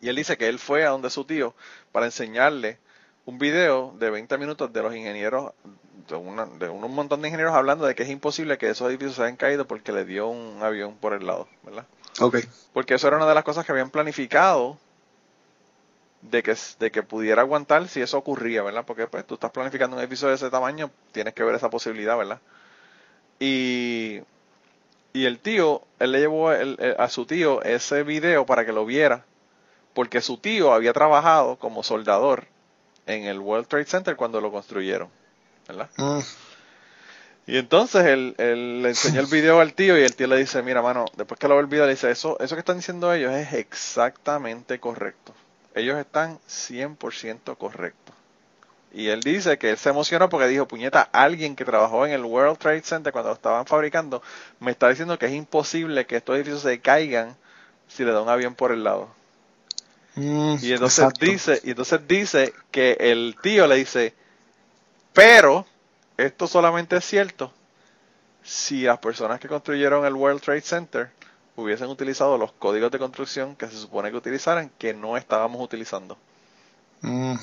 [0.00, 1.54] Y él dice que él fue a donde su tío
[1.92, 2.78] para enseñarle
[3.26, 5.52] un video de 20 minutos de los ingenieros,
[6.08, 6.16] de,
[6.58, 9.36] de un montón de ingenieros hablando de que es imposible que esos edificios se hayan
[9.36, 11.86] caído porque le dio un avión por el lado, ¿verdad?
[12.20, 12.38] Ok.
[12.72, 14.78] Porque eso era una de las cosas que habían planificado
[16.22, 18.84] de que, de que pudiera aguantar si eso ocurría, ¿verdad?
[18.86, 22.16] Porque pues tú estás planificando un edificio de ese tamaño, tienes que ver esa posibilidad,
[22.16, 22.40] ¿verdad?
[23.40, 24.20] Y,
[25.12, 29.24] y el tío, él le llevó a su tío ese video para que lo viera,
[29.92, 32.46] porque su tío había trabajado como soldador
[33.06, 35.08] en el World Trade Center cuando lo construyeron,
[35.68, 35.88] ¿verdad?
[35.96, 36.20] Mm.
[37.46, 40.80] Y entonces él, le enseñó el video al tío y el tío le dice, mira,
[40.80, 43.32] mano, después que lo ve el video, le dice, eso, eso que están diciendo ellos
[43.32, 45.34] es exactamente correcto.
[45.74, 48.14] Ellos están 100% correctos.
[48.92, 52.24] Y él dice que él se emocionó porque dijo, puñeta, alguien que trabajó en el
[52.24, 54.22] World Trade Center cuando lo estaban fabricando,
[54.60, 57.36] me está diciendo que es imposible que estos edificios se caigan
[57.88, 59.08] si le da un avión por el lado.
[60.16, 61.18] Mm, Y entonces exacto.
[61.18, 64.14] dice, y entonces dice que el tío le dice,
[65.12, 65.66] pero
[66.16, 67.52] esto solamente es cierto
[68.42, 71.10] si las personas que construyeron el World Trade Center
[71.56, 76.18] hubiesen utilizado los códigos de construcción que se supone que utilizaran, que no estábamos utilizando.
[77.02, 77.36] Mm,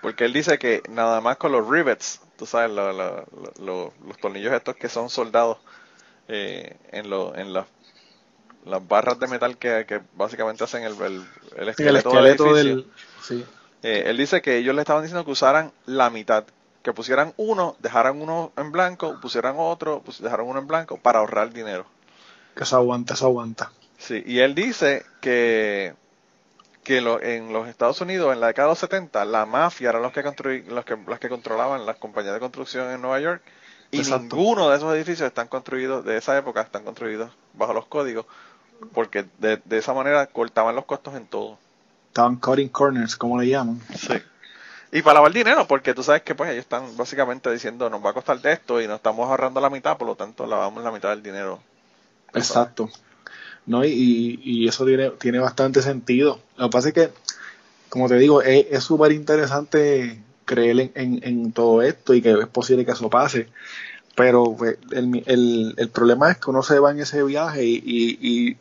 [0.00, 3.24] Porque él dice que nada más con los rivets, tú sabes, lo- lo-
[3.58, 5.58] lo- los tornillos estos que son soldados
[6.28, 7.66] eh, en, lo- en las,
[8.64, 11.14] las barras de metal que, que básicamente hacen el, el,
[11.56, 12.88] el sí, el esqueleto, del esqueleto.
[13.22, 13.44] Sí.
[13.82, 16.44] Eh, él dice que ellos le estaban diciendo que usaran la mitad,
[16.82, 21.18] que pusieran uno, dejaran uno en blanco, pusieran otro, pues dejaran uno en blanco para
[21.18, 21.86] ahorrar dinero.
[22.54, 23.72] Que eso aguanta, eso aguanta.
[23.98, 25.94] Sí, y él dice que,
[26.84, 30.02] que lo- en los Estados Unidos, en la década de los 70, la mafia eran
[30.02, 30.22] los que,
[30.68, 33.42] los que, las que controlaban las compañías de construcción en Nueva York,
[33.90, 34.36] y Exacto.
[34.36, 38.26] ninguno de esos edificios están construidos, de esa época, están construidos bajo los códigos,
[38.92, 41.58] porque de, de esa manera cortaban los costos en todo.
[42.08, 43.80] Estaban cutting corners, como le llaman.
[43.96, 44.14] Sí.
[44.92, 48.10] Y para lavar dinero, porque tú sabes que pues ellos están básicamente diciendo nos va
[48.10, 50.92] a costar de esto y nos estamos ahorrando la mitad, por lo tanto lavamos la
[50.92, 51.60] mitad del dinero.
[52.34, 52.90] Exacto.
[53.64, 56.40] No, y, y eso tiene, tiene bastante sentido.
[56.56, 57.10] Lo que pasa es que,
[57.88, 62.48] como te digo, es súper interesante creer en, en, en todo esto y que es
[62.48, 63.48] posible que eso pase.
[64.14, 67.76] Pero pues, el, el, el problema es que uno se va en ese viaje y,
[67.76, 68.56] y, y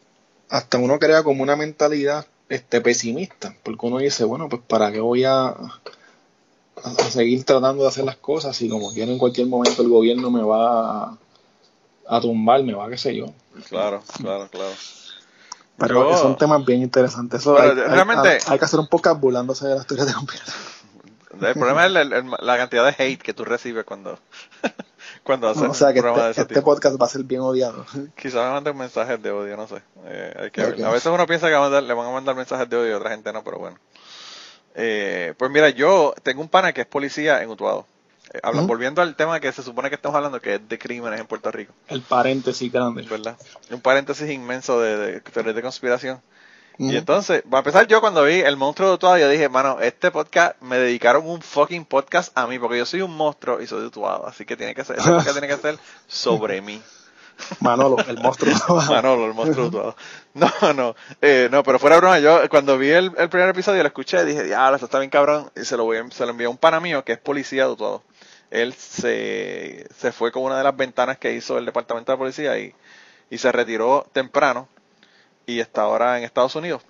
[0.52, 5.00] hasta uno crea como una mentalidad este pesimista, porque uno dice, bueno, pues para qué
[5.00, 9.82] voy a, a, seguir tratando de hacer las cosas y como quiera en cualquier momento
[9.82, 11.18] el gobierno me va a,
[12.10, 13.28] a tumbar, me va, qué sé yo.
[13.70, 14.74] Claro, claro, claro.
[15.78, 17.40] Pero Yo- son temas bien interesantes.
[17.42, 20.58] Eso hay, realmente- hay, hay que hacer un podcast burlándose de las teorías de conspiración.
[21.42, 24.20] El problema es el- la cantidad de hate que tú recibes cuando,
[25.24, 26.66] cuando haces o sea que un programa de este, ese este tipo.
[26.66, 27.86] podcast va a ser bien odiado.
[28.16, 29.82] Quizás me manden mensajes de odio, no sé.
[30.06, 30.62] Eh, hay que.
[30.62, 32.90] A veces uno piensa que va a mandar- le van a mandar mensajes de odio
[32.92, 33.78] y otra gente no, pero bueno.
[34.76, 37.86] Eh, pues mira, yo tengo un pana que es policía en Utuado.
[38.34, 38.68] Eh, habla- Ujú.
[38.70, 41.52] Volviendo al tema que se supone que estamos hablando, que es de crímenes en Puerto
[41.52, 41.74] Rico.
[41.88, 43.04] El paréntesis grande.
[43.04, 43.38] ¿verdad?
[43.70, 46.22] Un paréntesis inmenso de, de teorías de conspiración.
[46.78, 50.10] Y entonces, para empezar, yo cuando vi el monstruo de Utuado, yo dije, mano, este
[50.10, 53.82] podcast, me dedicaron un fucking podcast a mí, porque yo soy un monstruo y soy
[53.82, 56.82] de Utuado, así que tiene que ser, este podcast tiene que ser sobre mí.
[57.60, 58.54] Manolo, el monstruo.
[58.90, 59.96] Manolo, el monstruo de Utuado.
[60.34, 63.88] No, no, eh, no, pero fuera broma, yo cuando vi el, el primer episodio lo
[63.88, 66.50] escuché, dije, diablo, esto está bien cabrón, y se lo, voy, se lo envié a
[66.50, 68.04] un pana mío que es policía de Utuado.
[68.50, 72.58] Él se, se fue con una de las ventanas que hizo el departamento de policía
[72.58, 72.74] y,
[73.30, 74.68] y se retiró temprano
[75.46, 76.84] y está ahora en Estados Unidos.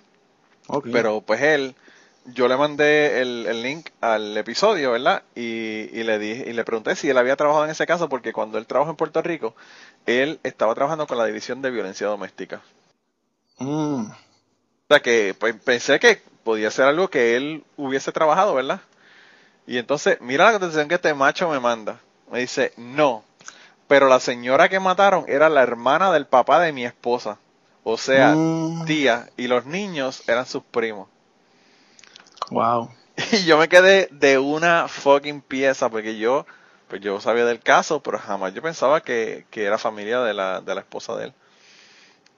[0.90, 1.74] Pero pues él,
[2.26, 5.22] yo le mandé el, el link al episodio, ¿verdad?
[5.34, 5.42] Y,
[5.98, 8.58] y le dije, y le pregunté si él había trabajado en ese caso, porque cuando
[8.58, 9.54] él trabajó en Puerto Rico,
[10.06, 12.62] él estaba trabajando con la división de violencia doméstica.
[13.58, 18.80] Mm, O sea que pues, pensé que podía ser algo que él hubiese trabajado, ¿verdad?
[19.66, 22.00] Y entonces, mira la contestación que este macho me manda.
[22.30, 23.24] Me dice, no,
[23.88, 27.38] pero la señora que mataron era la hermana del papá de mi esposa.
[27.84, 28.84] O sea, Mm.
[28.84, 31.08] tía, y los niños eran sus primos.
[32.50, 32.88] wow.
[33.32, 36.46] Y yo me quedé de una fucking pieza, porque yo,
[36.88, 40.60] pues yo sabía del caso, pero jamás yo pensaba que, que era familia de la,
[40.60, 41.32] de la esposa de él.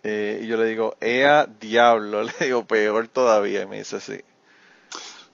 [0.02, 4.20] Eh, y yo le digo, ea diablo, le digo, peor todavía, y me dice sí.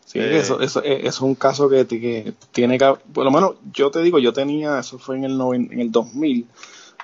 [0.07, 0.39] Sí, Eh.
[0.39, 4.01] eso, eso, es es un caso que, que tiene que, por lo menos yo te
[4.01, 6.47] digo, yo tenía, eso fue en el, en el 2000,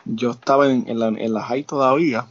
[0.05, 2.27] yo estaba en, en la, en la high todavía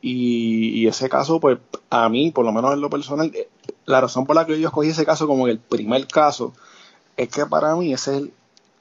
[0.00, 1.58] y, y ese caso, pues
[1.90, 3.48] a mí, por lo menos en lo personal, eh,
[3.86, 6.52] la razón por la que yo escogí ese caso como el primer caso
[7.16, 8.32] es que para mí ese es el,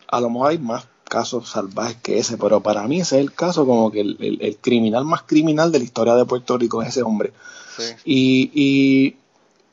[0.10, 3.34] a lo mejor hay más casos salvajes que ese, pero para mí ese es el
[3.34, 6.82] caso como que el, el- el criminal más criminal de la historia de Puerto Rico
[6.82, 7.34] es ese hombre.
[7.78, 8.52] Sí, Y,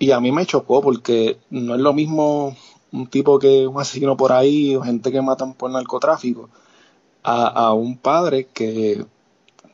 [0.01, 2.57] y, y a mí me chocó porque no es lo mismo
[2.92, 6.49] un tipo que un asesino por ahí o gente que matan por narcotráfico
[7.24, 9.05] a, a un padre que,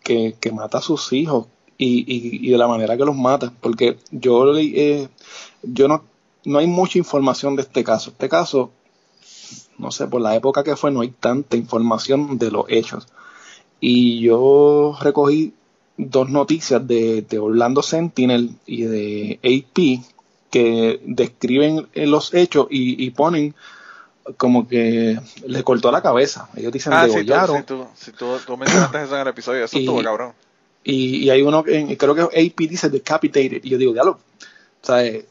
[0.03, 1.47] que, que mata a sus hijos
[1.83, 3.53] y, y, y de la manera que los mata.
[3.61, 5.09] Porque yo, eh,
[5.63, 6.05] yo no,
[6.45, 8.11] no hay mucha información de este caso.
[8.11, 8.71] Este caso,
[9.79, 13.09] no sé, por la época que fue, no hay tanta información de los hechos.
[13.81, 15.55] Y yo recogí
[15.97, 20.05] dos noticias de, de Orlando Sentinel y de AP
[20.51, 23.55] que describen eh, los hechos y, y ponen
[24.37, 26.49] como que le cortó la cabeza.
[26.57, 27.57] Ellos dicen Ah, sí, tú, degollaron.
[27.59, 30.33] sí, tú, sí, tú, tú mencionaste eso en el episodio, eso Y- estuvo cabrón.
[30.91, 33.63] Y, y hay uno, que creo que AP dice decapitated.
[33.65, 34.19] Y yo digo, diablo,
[34.83, 35.25] o sea, eh,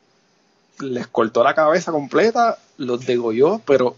[0.80, 3.96] les cortó la cabeza completa los degolló, pero...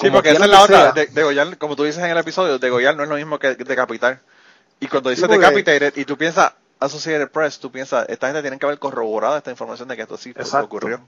[0.00, 0.80] Sí, porque esa es la otra.
[0.82, 3.54] sea, De, degollar, como tú dices en el episodio, degollar no es lo mismo que
[3.54, 4.20] decapitar.
[4.80, 8.58] Y cuando dices porque- decapitated y tú piensas Associated Press, tú piensas, esta gente tiene
[8.58, 10.66] que haber corroborado esta información de que esto sí Exacto.
[10.66, 11.00] ocurrió.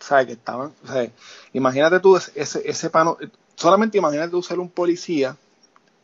[0.00, 0.26] ¿sabes?
[0.26, 1.08] Que estaban, o sea,
[1.52, 3.18] imagínate tú ese, ese, pano,
[3.54, 5.36] solamente imagínate tú ser un policía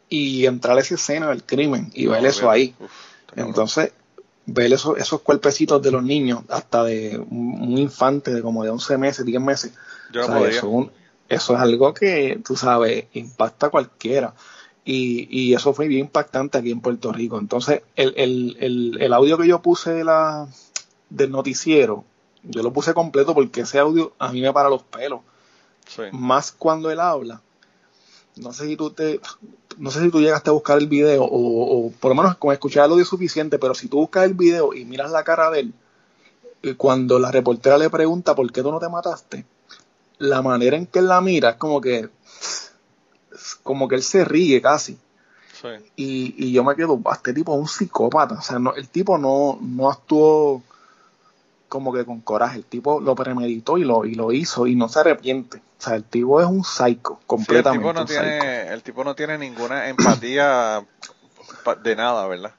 [0.09, 2.53] y entrar a esa escena del crimen y ver eso bien.
[2.53, 2.75] ahí.
[2.79, 2.91] Uf.
[3.37, 3.93] Entonces,
[4.47, 8.99] ver esos, esos cuerpecitos de los niños, hasta de un, infante de como de 11
[8.99, 9.73] meses, 10 meses,
[10.13, 10.91] yo no eso, es un-
[11.29, 14.35] eso es algo que, tú sabes, impacta a cualquiera.
[14.85, 17.39] Y, y eso fue bien impactante aquí en Puerto Rico.
[17.39, 20.49] Entonces, el, el, el, el audio que yo puse de la,
[21.11, 22.05] del noticiero,
[22.43, 25.21] yo lo puse completo porque ese audio a mí me para los pelos.
[25.87, 26.03] Sí.
[26.13, 27.43] Más cuando él habla.
[28.43, 29.21] No sé si tú te,
[29.79, 32.53] no sé si tú llegaste a buscar el video o, o por lo menos con
[32.53, 35.51] escuchar el audio es suficiente, pero si tú buscas el video y miras la cara
[35.51, 35.75] de él,
[36.63, 39.45] eh, cuando la reportera le pregunta por qué tú no te mataste,
[40.19, 42.09] la manera en que él la mira es como que,
[43.33, 44.99] es como que él se ríe casi.
[45.61, 45.69] Sí.
[45.97, 48.35] Y, y yo me quedo, "Bah, este tipo es un psicópata.
[48.35, 50.63] O sea, no, el tipo no, no actuó
[51.71, 52.59] como que con coraje.
[52.59, 55.59] El tipo lo premeditó y lo, y lo hizo y no se arrepiente.
[55.79, 57.79] O sea, el tipo es un psycho, Sí, el completamente.
[57.89, 58.21] tipo no psycho.
[58.21, 60.85] tiene, el tipo no tiene ninguna empatía
[61.65, 62.53] pa- de nada, ¿verdad?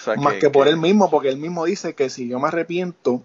[0.00, 2.48] O sea, Más que, por él mismo, porque él mismo dice que si yo me
[2.48, 3.22] arrepiento,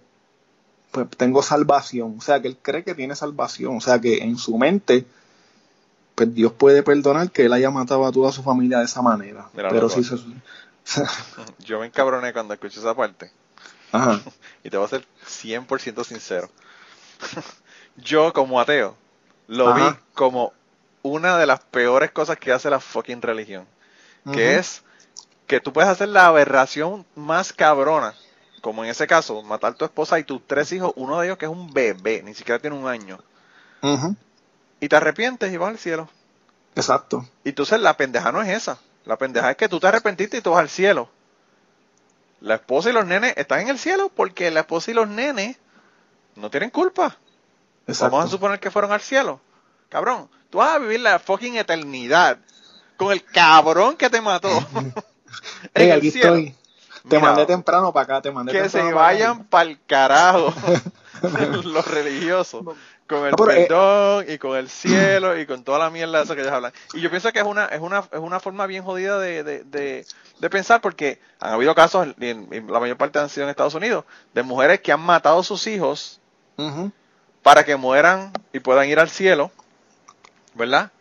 [0.92, 2.16] pues tengo salvación.
[2.18, 3.76] O sea, que él cree que tiene salvación.
[3.78, 5.06] O sea, que en su mente,
[6.16, 9.50] pues Dios puede perdonar que él haya matado a toda su familia de esa manera.
[9.54, 10.16] Mira, Pero si se...
[11.60, 13.32] Yo me encabroné cuando escuché esa parte.
[13.92, 14.20] Ajá.
[14.64, 16.50] Y te voy a ser 100% sincero.
[17.96, 18.96] Yo, como ateo,
[19.48, 19.92] lo Ajá.
[19.92, 20.54] vi como
[21.04, 23.66] una de las peores cosas que hace la fucking religión.
[24.34, 24.84] Que es
[25.46, 28.14] que tú puedes hacer la aberración más cabrona.
[28.60, 31.38] Como en ese caso, matar a tu esposa y tus tres hijos, uno de ellos
[31.38, 33.20] que es un bebé, ni siquiera tiene un año.
[34.82, 36.10] Y te arrepientes y vas al cielo.
[36.76, 37.26] Exacto.
[37.46, 38.78] Y entonces la pendeja no es esa.
[39.06, 41.10] La pendeja es que tú te arrepentiste y tú vas al cielo.
[42.40, 45.58] La esposa y los nenes están en el cielo porque la esposa y los nenes
[46.36, 47.18] no tienen culpa.
[47.88, 48.12] Exacto.
[48.12, 49.42] Vamos a suponer que fueron al cielo.
[49.90, 52.40] Cabrón, tú vas a vivir la fucking eternidad
[52.98, 54.68] con el cabrón que te mató.
[55.76, 56.44] en Hey, el aquí cielo.
[56.44, 56.56] estoy.
[57.08, 59.06] Te Mira, mandé temprano para acá, te mandé Que temprano se para acá.
[59.06, 60.54] vayan pa'l carajo
[61.64, 62.66] los religiosos.
[63.08, 66.22] Con el No, pero, eh, perdón y con el cielo y con toda la mierda
[66.22, 66.74] esa que ellos hablan.
[66.94, 69.64] Y yo pienso que es una, es una, es una forma bien jodida de, de,
[69.64, 70.06] de,
[70.40, 73.50] de pensar porque han habido casos, y en- y la mayor parte han sido en
[73.52, 74.04] Estados Unidos,
[74.34, 76.20] de mujeres que han matado a sus hijos
[77.44, 79.52] para que mueran y puedan ir al cielo,
[80.56, 80.92] ¿verdad?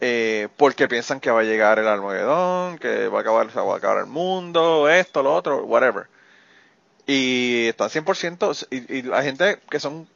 [0.00, 3.74] Eh, porque piensan que va a llegar el Armagedón, que va a acabar, se va
[3.74, 6.06] a acabar el mundo, esto, lo otro, whatever.
[7.06, 10.06] Y están 100%, y, y la gente que son,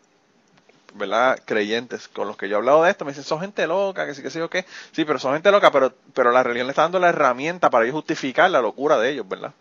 [0.95, 1.39] ¿verdad?
[1.45, 4.15] Creyentes, con los que yo he hablado de esto, me dicen, son gente loca, que
[4.15, 4.65] sí, que sí, o qué.
[4.93, 7.91] Sí, pero son gente loca, pero, pero la religión le está dando la herramienta para
[7.91, 9.53] justificar la locura de ellos, ¿verdad?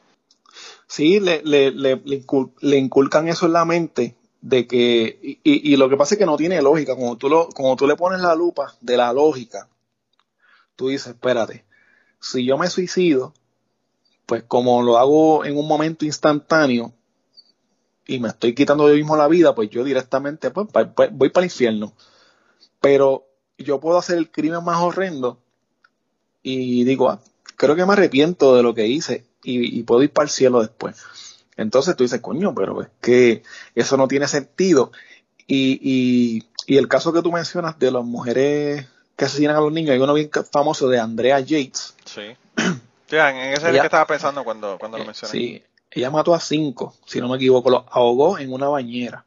[0.87, 5.39] Sí, le, le, le, le incul- le inculcan eso en la mente de que, y,
[5.43, 7.95] y- lo que pasa es que no tiene lógica, como tú, lo, como tú le
[7.95, 9.67] pones la lupa de la lógica,
[10.75, 11.63] tú dices, espérate,
[12.19, 13.33] si yo me suicido,
[14.25, 16.93] pues como lo hago en un momento instantáneo
[18.07, 21.29] y me estoy quitando yo mismo la vida, pues yo directamente pues, pa- pa- voy
[21.29, 21.93] para el infierno.
[22.79, 23.27] Pero
[23.57, 25.39] yo puedo hacer el crimen más horrendo
[26.43, 27.19] y digo, ah,
[27.55, 30.61] creo que me arrepiento de lo que hice y, y puedo ir para el cielo
[30.61, 30.97] después.
[31.57, 33.43] Entonces tú dices, coño, pero es que
[33.75, 34.91] eso no tiene sentido.
[35.47, 39.71] Y, y, y el caso que tú mencionas de las mujeres que asesinan a los
[39.71, 41.95] niños, hay uno bien famoso de Andrea Yates.
[42.05, 42.21] Sí.
[43.11, 45.31] Sí, en ese es el que estaba pensando cuando, cuando lo mencioné.
[45.33, 49.25] Sí, ella mató a cinco, si no me equivoco, los ahogó en una bañera.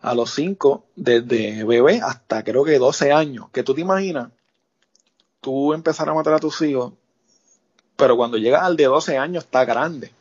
[0.00, 3.46] A los cinco, desde bebé hasta creo que 12 años.
[3.52, 4.28] Que tú te imaginas,
[5.40, 6.92] tú empezar a matar a tus hijos,
[7.96, 10.12] pero cuando llegas al de 12 años está grande.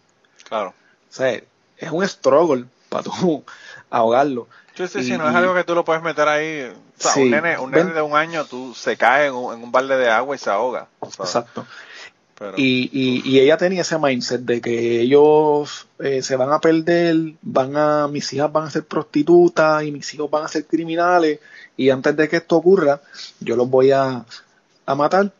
[0.47, 0.69] Claro.
[0.69, 1.31] O sea,
[1.77, 3.43] es un struggle para tú
[3.89, 4.47] ahogarlo.
[4.75, 6.71] Sí, sí, Y- sí, no es algo que tú lo puedes meter ahí.
[6.71, 7.21] O sea, Sí.
[7.23, 9.71] un nene, un nene Ven- de un año tú se cae en un, en un
[9.71, 10.87] balde de agua y se ahoga.
[11.01, 11.19] sabes.
[11.19, 11.65] Exacto.
[12.37, 16.59] Pero, Y, y, y ella tenía ese mindset de que ellos eh, se van a
[16.59, 20.65] perder, van a, mis hijas van a ser prostitutas y mis hijos van a ser
[20.65, 21.39] criminales
[21.75, 23.01] y antes de que esto ocurra,
[23.39, 24.25] yo los voy a,
[24.85, 25.31] a matar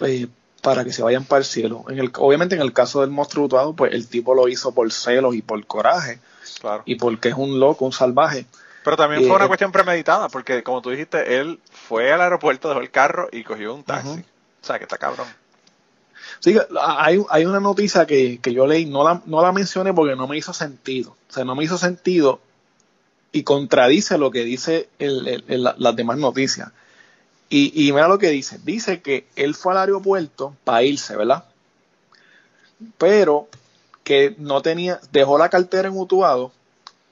[0.00, 0.26] eh,
[0.62, 1.84] para que se vayan para el cielo.
[1.88, 4.90] En el, obviamente en el caso del monstruo mutuado, pues el tipo lo hizo por
[4.92, 6.20] celos y por coraje
[6.60, 6.82] claro.
[6.84, 8.46] y porque es un loco, un salvaje.
[8.82, 12.68] Pero también fue una eh, cuestión premeditada, porque como tú dijiste, él fue al aeropuerto,
[12.68, 14.24] dejó el carro y cogió un taxi.
[14.62, 15.26] O sea, que está cabrón.
[16.44, 20.28] Sí, hay, una noticia que, que yo leí, no la, no la mencioné porque no
[20.28, 21.16] me hizo sentido.
[21.30, 22.38] O sea, no me hizo sentido
[23.32, 26.68] y contradice lo que dice las demás noticias.
[27.48, 28.58] Y, y mira lo que dice.
[28.62, 31.44] Dice que él fue al aeropuerto para irse, ¿verdad?
[32.98, 33.48] Pero
[34.02, 36.52] que no tenía, dejó la cartera en Utuado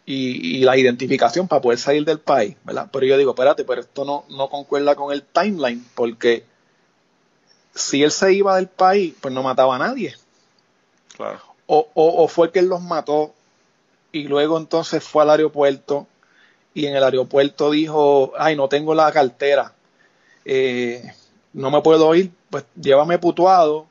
[0.04, 2.90] y, y, la identificación para poder salir del país, ¿verdad?
[2.92, 6.51] Pero yo digo, espérate, pero esto no, no concuerda con el timeline, porque
[7.74, 10.14] si él se iba del país, pues no mataba a nadie.
[11.16, 11.40] Claro.
[11.66, 13.32] O, o, o fue que él los mató
[14.10, 16.06] y luego entonces fue al aeropuerto
[16.74, 19.72] y en el aeropuerto dijo, ay, no tengo la cartera,
[20.44, 21.14] eh,
[21.52, 23.86] no me puedo ir, pues llévame putuado.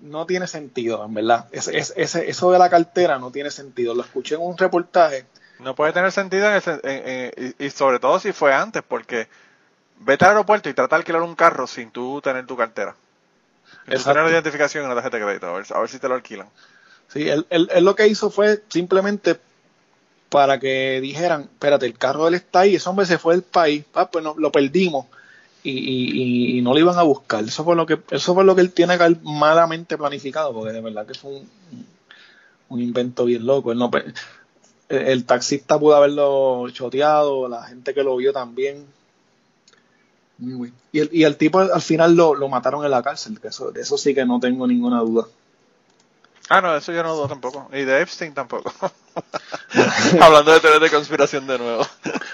[0.00, 1.46] No tiene sentido, en verdad.
[1.50, 3.94] Ese, ese, eso de la cartera no tiene sentido.
[3.94, 5.24] Lo escuché en un reportaje.
[5.60, 9.28] No puede tener sentido en ese, en, y, sobre todo si fue antes, porque
[10.00, 12.94] vete al aeropuerto y trata de alquilar un carro sin tú tener tu cartera.
[13.86, 16.08] Tú tener la identificación en la tarjeta de crédito, a ver, a ver si te
[16.08, 16.48] lo alquilan.
[17.08, 19.38] Sí, él, él, él, lo que hizo fue simplemente
[20.28, 23.42] para que dijeran, espérate, el carro de él está ahí, ese hombre se fue del
[23.42, 25.06] país, ah, pues no, lo perdimos
[25.62, 27.44] y, y, y, no lo iban a buscar.
[27.44, 30.72] Eso fue lo que, eso fue lo que él tiene que haber malamente planificado, porque
[30.72, 31.48] de verdad que fue un,
[32.68, 33.72] un invento bien loco.
[33.72, 33.90] Él no,
[34.88, 38.86] el, el, taxista pudo haberlo choteado, la gente que lo vio también.
[40.92, 43.70] Y el, y el tipo al final lo, lo mataron en la cárcel, que eso,
[43.70, 45.26] de eso sí que no tengo ninguna duda.
[46.48, 47.68] Ah, no, eso yo no dudo tampoco.
[47.72, 48.72] Y de Epstein tampoco.
[50.20, 51.86] Hablando de teorías de conspiración de nuevo.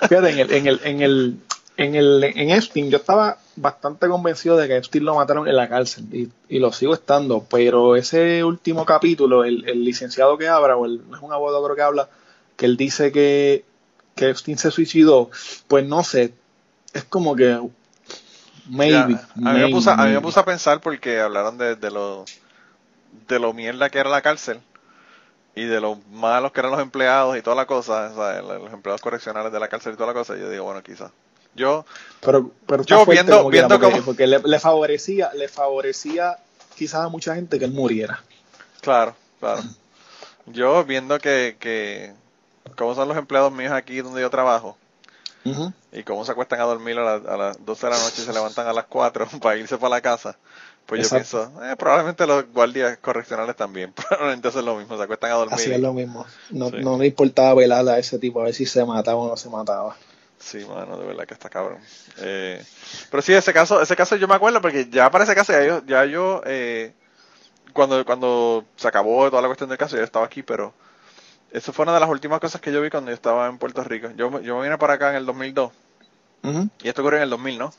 [0.08, 1.36] Fíjate, en el, en el, en el,
[1.76, 5.68] en el, en Epstein yo estaba bastante convencido de que Epstein lo mataron en la
[5.68, 10.76] cárcel y, y lo sigo estando, pero ese último capítulo, el, el licenciado que habla,
[10.76, 12.08] o el, es un abogado creo que habla,
[12.56, 13.64] que él dice que,
[14.16, 15.30] que Epstein se suicidó,
[15.68, 16.34] pues no sé,
[16.92, 17.60] es como que
[18.70, 19.14] maybe.
[19.14, 21.90] Ya, a, mí me puse, a mí me puse a pensar porque hablaron de, de
[21.90, 22.40] los
[23.28, 24.60] de lo mierda que era la cárcel
[25.54, 28.72] y de lo malos que eran los empleados y toda la cosa, o sea, los
[28.72, 31.10] empleados correccionales de la cárcel y toda la cosa, yo digo, bueno, quizás.
[31.54, 31.84] Yo,
[32.20, 34.04] pero, pero yo viendo, como viendo porque, como...
[34.04, 36.38] porque le, le, favorecía, le favorecía
[36.76, 38.22] quizás a mucha gente que él muriera.
[38.80, 39.62] Claro, claro.
[40.46, 42.14] Yo viendo que, que
[42.76, 44.76] cómo son los empleados míos aquí donde yo trabajo,
[45.44, 45.72] uh -huh.
[45.92, 48.24] y cómo se acuestan a dormir a, la, a, las 12 de la noche y
[48.24, 50.36] se levantan a las 4 para irse para la casa,
[50.86, 51.44] pues Exacto.
[51.44, 55.34] yo pienso, eh, probablemente los guardias correccionales también, probablemente hacen lo mismo, se acuestan a
[55.34, 55.54] dormir.
[55.54, 56.26] Así es lo mismo.
[56.50, 56.76] No, sí.
[56.80, 59.48] no le importaba velar a ese tipo, a ver si se mataba o no se
[59.48, 59.96] mataba.
[60.40, 61.78] Sí, mano, de verdad que está cabrón.
[62.18, 62.64] Eh,
[63.10, 65.64] pero sí, ese caso, ese caso yo me acuerdo porque ya para ese caso ya
[65.64, 66.94] yo, ya yo eh,
[67.74, 70.72] cuando, cuando se acabó toda la cuestión del caso, yo estaba aquí, pero
[71.52, 73.82] eso fue una de las últimas cosas que yo vi cuando yo estaba en Puerto
[73.84, 74.08] Rico.
[74.16, 75.72] Yo, yo me vine para acá en el 2002
[76.42, 76.70] uh -huh.
[76.82, 77.72] y esto ocurrió en el 2000, ¿no?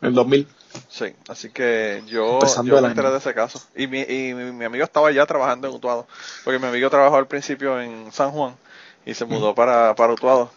[0.00, 0.48] El 2000.
[0.88, 3.60] Sí, así que yo, yo me enteré de ese caso.
[3.74, 6.06] Y, mi, y mi, mi, amigo estaba ya trabajando en Utuado,
[6.44, 8.54] porque mi amigo trabajó al principio en San Juan
[9.04, 9.56] y se mudó uh -huh.
[9.56, 10.50] para, para Utuado.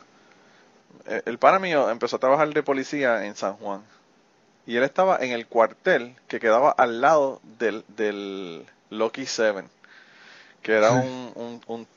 [1.25, 3.81] El pana mío empezó a trabajar de policía en San Juan
[4.65, 9.67] y él estaba en el cuartel que quedaba al lado del, del Lucky Seven,
[10.61, 11.87] que era un, un, un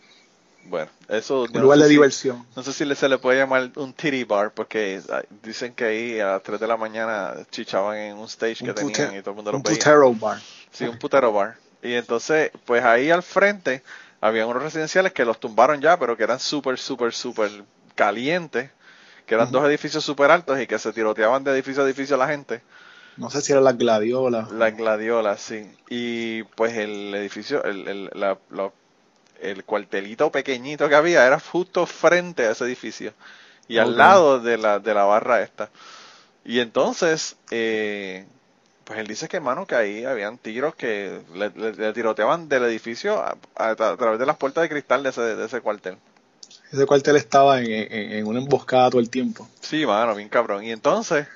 [0.69, 1.43] bueno, eso...
[1.43, 2.47] Un lugar no de si, diversión.
[2.57, 5.01] No sé si se le puede llamar un titty bar, porque
[5.43, 8.75] dicen que ahí a las 3 de la mañana chichaban en un stage un que
[8.75, 9.73] tenían y todo el mundo lo veía.
[9.73, 10.41] Un putero bar.
[10.71, 11.57] Sí, un putero bar.
[11.83, 13.83] Y entonces, pues ahí al frente
[14.21, 17.51] había unos residenciales que los tumbaron ya, pero que eran súper, súper, súper
[17.95, 18.71] calientes,
[19.27, 19.53] que eran uh -huh.
[19.53, 22.63] dos edificios súper altos y que se tiroteaban de edificio a edificio a la gente.
[23.17, 24.47] No sé si era la gladiola.
[24.53, 25.67] La gladiola, sí.
[25.89, 28.71] Y pues el edificio, el, el, la, la
[29.41, 33.13] el cuartelito pequeñito que había era justo frente a ese edificio
[33.69, 33.91] y okay.
[33.91, 35.71] al lado de la, de la barra esta.
[36.45, 38.25] Y entonces, eh,
[38.85, 42.65] pues él dice que, mano, que ahí habían tiros que le, le, le tiroteaban del
[42.65, 45.97] edificio a, a, a, través de las puertas de cristal de ese, de ese cuartel.
[46.73, 49.49] Ese cuartel estaba en, en, en, una emboscada todo el tiempo.
[49.61, 50.65] Sí, mano, bien cabrón.
[50.65, 51.27] Y entonces,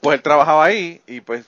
[0.00, 1.44] pues él trabajaba ahí y pues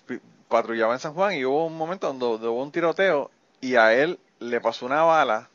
[0.48, 3.30] patrullaba en San Juan y hubo un momento donde, donde hubo un tiroteo
[3.60, 5.48] y a él le pasó una bala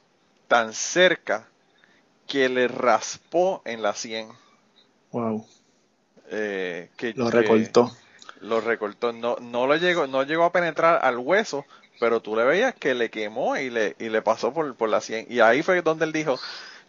[0.48, 1.48] tan cerca
[2.28, 4.30] que le raspó en la sien.
[5.12, 5.46] Wow.
[6.30, 7.90] Eh, que, lo recortó.
[7.90, 9.14] Que lo recortó.
[9.14, 11.66] No, no lo llegó, no llegó a penetrar al hueso,
[12.00, 15.02] pero tú le veías que le quemó y le, y le pasó por, por la
[15.02, 15.26] sien.
[15.30, 16.40] Y ahí fue donde él dijo,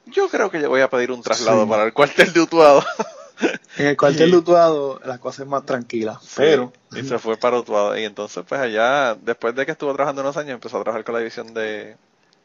[0.07, 1.69] yo creo que yo voy a pedir un traslado sí.
[1.69, 2.85] para el cuartel de Utuado.
[3.77, 6.73] En el cuartel de Utuado la cosa es más tranquila, sí, pero...
[6.93, 7.99] Y se fue para Utuado.
[7.99, 11.15] Y entonces pues allá, después de que estuvo trabajando unos años, empezó a trabajar con
[11.15, 11.97] la división de,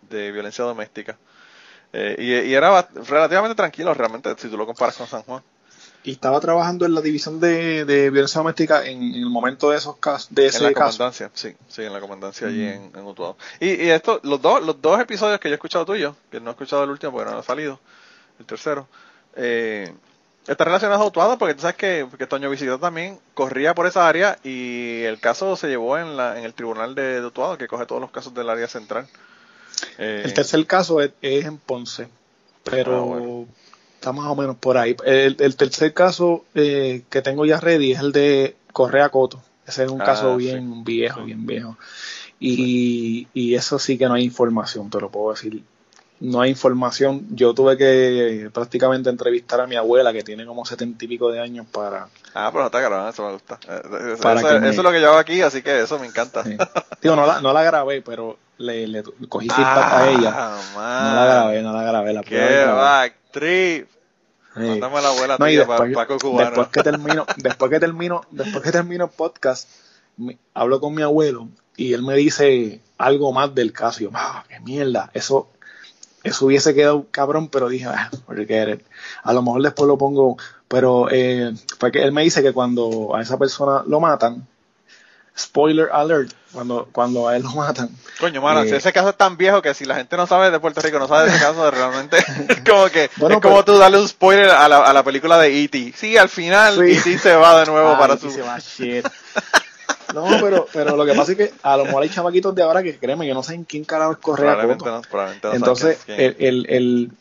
[0.10, 1.18] de violencia doméstica.
[1.94, 5.42] Eh, y, y, era relativamente tranquilo realmente si tú lo comparas con San Juan.
[6.04, 9.78] Y estaba trabajando en la división de, de violencia doméstica en, en, el momento de
[9.78, 10.98] esos casos, de ese En la caso.
[10.98, 12.50] comandancia, sí, sí, en la comandancia mm.
[12.50, 13.38] allí en, en Utuado.
[13.60, 16.52] Y, y, esto, los dos, los dos episodios que yo he escuchado tuyo, que no
[16.52, 17.80] he escuchado el último porque no ha salido,
[18.40, 18.88] el tercero,
[19.36, 19.94] eh,
[20.50, 24.08] está relacionado a Utuado porque tú sabes que, que Toño Visitado también corría por esa
[24.08, 27.86] área y el caso se llevó en, la, en el tribunal de Utuado que coge
[27.86, 29.08] todos los casos del área central.
[29.97, 32.08] Eh, El tercer caso es, es en Ponce,
[32.64, 33.45] pero Ah, bueno.
[33.95, 34.95] está más o menos por ahí.
[35.06, 39.41] El, el tercer caso eh, que tengo ya ready es el de Correa Coto.
[39.66, 40.45] Ese es un Ah, caso sí.
[40.45, 41.26] bien viejo, Sí.
[41.28, 41.78] bien viejo.
[42.39, 45.62] Y, y eso sí que no hay información, te lo puedo decir.
[46.22, 47.26] No hay información.
[47.32, 51.40] Yo tuve que prácticamente entrevistar a mi abuela, que tiene como setenta y pico de
[51.40, 52.08] años, para...
[52.34, 53.58] Ah, pero no está grabado, eso me gusta.
[53.70, 53.82] Eh,
[54.14, 56.44] Eso, Para eso- me- es lo que yo hago aquí, así que eso me encanta.
[56.44, 56.58] sí.
[57.02, 60.34] Digo, no la, no la grabé, pero le, le cogí feedback a ella.
[60.36, 62.14] Ah, No la grabé, no la grabé.
[62.14, 62.78] La Qué grabado.
[62.78, 63.88] backtrip.
[64.56, 64.60] Sí.
[64.62, 66.46] Mándame a la abuela No, tuya después, pa- Paco Cubano.
[66.50, 69.70] después que termino, después que termino, después que termino el podcast,
[70.18, 71.48] me- hablo con mi abuelo
[71.78, 74.02] y él me dice algo más del caso.
[74.02, 75.50] Y yo, ah, qué mierda, eso,
[76.24, 78.82] eso hubiese quedado cabrón, pero dije, ah, forget it.
[79.24, 83.16] a lo mejor después lo pongo, pero eh, fue que él me dice que cuando
[83.16, 84.46] a esa persona lo matan,
[85.38, 87.90] spoiler alert, cuando, cuando a él lo matan,
[88.20, 90.52] Coño, mano, Eh, si ese caso es tan viejo que si la gente no sabe
[90.52, 92.18] de Puerto Rico, no sabe de ese caso, realmente
[92.50, 95.04] es como que Bueno, es como pero- tú darle un spoiler a la, a la
[95.04, 95.94] película de E.T.
[95.96, 96.98] Sí, al final Sí.
[96.98, 97.18] E.T.
[97.20, 98.32] se va de nuevo Ay, para que su...
[98.32, 99.08] se va, shit.
[100.14, 102.82] No, pero, pero lo que pasa es que a lo mejor hay chamaquitos de ahora
[102.84, 104.95] que créeme que no saben quién carajo es Correa Probablemente Coto.
[104.95, 107.12] no, probablemente no Entonces, el, el, el-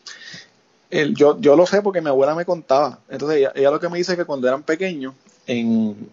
[0.89, 2.97] el- yo, yo lo sé porque mi abuela me contaba.
[3.09, 5.13] Entonces, ella, ella lo que me dice es que cuando eran pequeños,
[5.45, 6.09] en,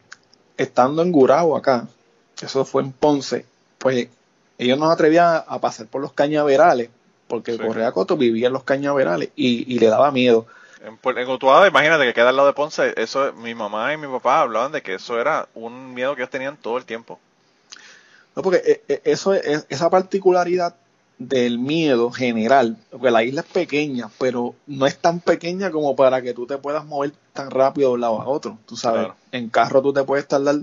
[0.58, 1.88] estando en Gurabo acá,
[2.42, 3.46] eso fue en Ponce,
[3.78, 4.08] pues
[4.58, 6.90] ellos no se atrevían a pasar por los cañaverales,
[7.26, 7.58] porque Sí.
[7.58, 10.46] Correa Coto vivía en los cañaverales y, y le daba miedo.
[10.82, 14.06] En, en Utuado, imagínate que queda al lado de Ponce, eso, mi mamá y mi
[14.06, 17.18] papá hablaban de que eso era un miedo que ellos tenían todo el tiempo.
[18.34, 20.74] No, porque eh, eh, eso es, esa particularidad
[21.18, 26.20] del miedo general, porque la isla es pequeña, pero no es tan pequeña como para
[26.20, 28.58] que tú te puedas mover tan rápido de un lado a otro.
[28.66, 29.16] Tú sabes, Claro.
[29.32, 30.56] en carro tú te puedes tardar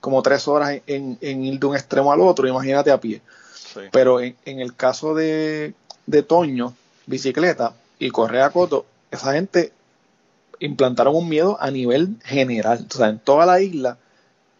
[0.00, 3.22] como tres horas en, en- en ir de un extremo al otro, imagínate a pie.
[3.54, 3.80] Sí.
[3.92, 5.74] Pero en, en el caso de,
[6.06, 6.74] de Toño,
[7.06, 9.72] bicicleta y Correa Coto, esa gente
[10.60, 12.86] implantaron un miedo a nivel general.
[12.92, 13.98] O sea, en toda la isla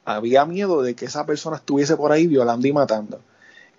[0.05, 3.21] había miedo de que esa persona estuviese por ahí violando y matando.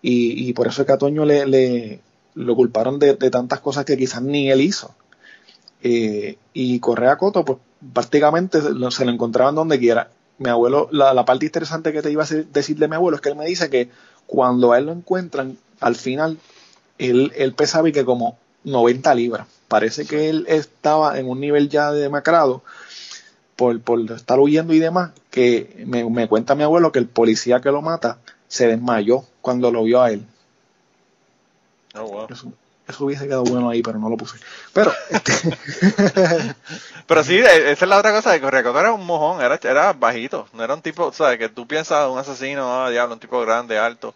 [0.02, 2.02] Y, y por eso es que a Toño le, le-
[2.36, 4.96] lo culparon de, de tantas cosas que quizás ni él hizo.
[5.84, 7.58] Eh, y Correa Coto, pues
[7.94, 8.72] prácticamente se
[9.06, 10.10] lo, encontraban donde quiera.
[10.38, 13.30] Mi abuelo, la, parte interesante que te iba a decir- de mi abuelo es que
[13.30, 13.90] él me dice que
[14.28, 16.38] cuando a él lo encuentran, al final,
[16.98, 19.48] él, él pesaba y que como 90 libras.
[19.68, 22.62] Parece que él estaba en un nivel ya de demacrado
[23.56, 27.62] por, por estar huyendo y demás, que me, me cuenta mi abuelo que el policía
[27.62, 30.26] que lo mata se desmayó cuando lo vio a él.
[31.96, 32.28] Oh, wow.
[32.30, 32.52] Eso,
[32.88, 34.38] eso hubiese quedado bueno ahí, pero no lo puse.
[34.74, 35.34] Pero, este,
[37.08, 39.60] Pero sí, e- esa es la otra cosa, de Correa Coto era un mojón, era,
[39.64, 41.38] era bajito, no era un tipo, ¿sabes?
[41.38, 44.14] Que tú piensas un asesino, ah, diablo, un tipo grande, alto.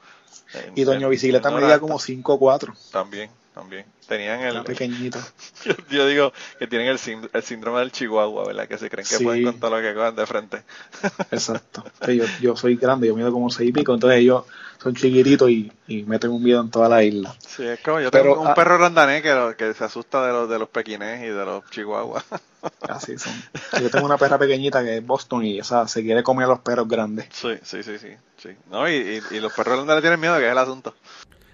[0.53, 3.85] Eh, y Doña eh, Bicicleta no medía como 5 o 4, También, también.
[4.07, 5.17] Tenían el, era pequeñito.
[5.65, 8.67] yo, yo digo que tienen el, sínd- el síndrome del Chihuahua, ¿verdad?
[8.67, 9.23] Que se creen que Sí.
[9.23, 10.63] pueden con todo lo que cojan de frente.
[11.31, 11.83] Exacto.
[12.05, 14.43] Sí, yo, yo soy grande, yo mido como 6 y pico, entonces ellos
[14.83, 17.35] son chiquititos y, y meten un miedo en toda la isla.
[17.39, 20.27] Sí, es como yo Pero, tengo un ah, perro randané que, lo- que se asusta
[20.27, 22.23] de los, de los pequinés y de los chihuahuas.
[22.89, 23.33] Así son.
[23.81, 26.59] Yo tengo una perra pequeñita que es Boston y esa se quiere comer a los
[26.59, 27.27] perros grandes.
[27.31, 28.09] Sí, sí, sí, sí.
[28.37, 28.49] sí.
[28.69, 28.93] No, y,
[29.31, 30.93] y, y los perros randanes tienen miedo, que es el asunto.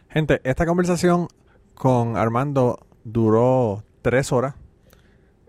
[0.09, 1.27] Gente, esta conversación
[1.81, 4.53] con Armando duró tres horas.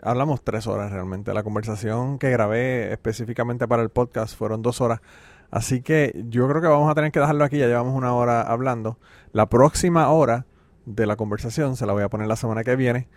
[0.00, 1.34] Hablamos tres horas realmente.
[1.34, 5.02] La conversación que grabé específicamente para el podcast fueron dos horas.
[5.50, 7.58] Así que yo creo que vamos a tener que dejarlo aquí.
[7.58, 8.98] Ya llevamos una hora hablando.
[9.32, 10.46] La próxima hora
[10.86, 13.08] de la conversación se la voy a poner la semana que viene.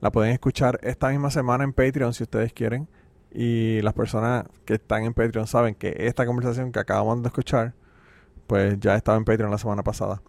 [0.00, 2.86] La pueden escuchar esta misma semana en Patreon si ustedes quieren.
[3.32, 7.74] Y las personas que están en Patreon saben que esta conversación que acabamos de escuchar,
[8.46, 10.22] pues ya estaba en Patreon la semana pasada.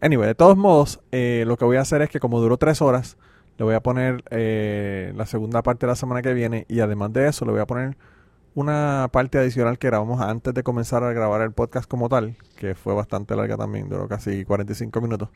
[0.00, 2.80] Anyway, de todos modos, eh, lo que voy a hacer es que como duró tres
[2.82, 3.16] horas,
[3.58, 7.12] le voy a poner eh, la segunda parte de la semana que viene y además
[7.12, 7.96] de eso le voy a poner
[8.54, 12.74] una parte adicional que grabamos antes de comenzar a grabar el podcast como tal, que
[12.74, 15.28] fue bastante larga también, duró casi 45 minutos,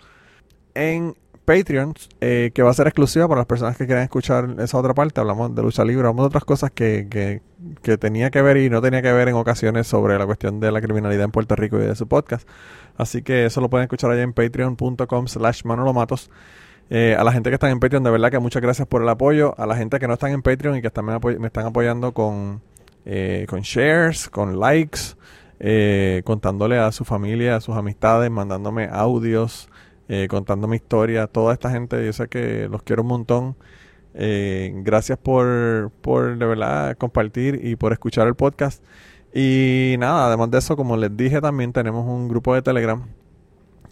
[0.75, 1.15] en
[1.45, 4.95] Patreon, eh, que va a ser exclusiva para las personas que quieran escuchar esa otra
[4.95, 5.21] parte.
[5.21, 7.43] Hablamos de lucha libre, hablamos de otras cosas que, que,
[7.83, 10.71] que tenía que ver y no tenía que ver en ocasiones sobre la cuestión de
[10.71, 12.49] la criminalidad en Puerto Rico y de su podcast.
[12.97, 16.31] Así que eso lo pueden escuchar allá en patreon.com slash manolomatos.
[16.91, 19.09] Eh, a la gente que está en Patreon, de verdad que muchas gracias por el
[19.09, 19.55] apoyo.
[19.59, 22.61] A la gente que no están en Patreon y que también me están apoyando con,
[23.07, 25.01] eh, con shares, con likes,
[25.59, 29.71] eh, contándole a su familia, a sus amistades, mandándome audios,
[30.15, 31.27] eh, contándome historia.
[31.27, 33.57] Toda esta gente, yo sé que los quiero un montón.
[34.13, 38.85] Eh, gracias por, por de verdad compartir y por escuchar el podcast.
[39.33, 43.09] Y nada, además de eso, como les dije, también tenemos un grupo de Telegram.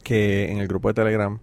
[0.04, 1.38] Que en el grupo de Telegram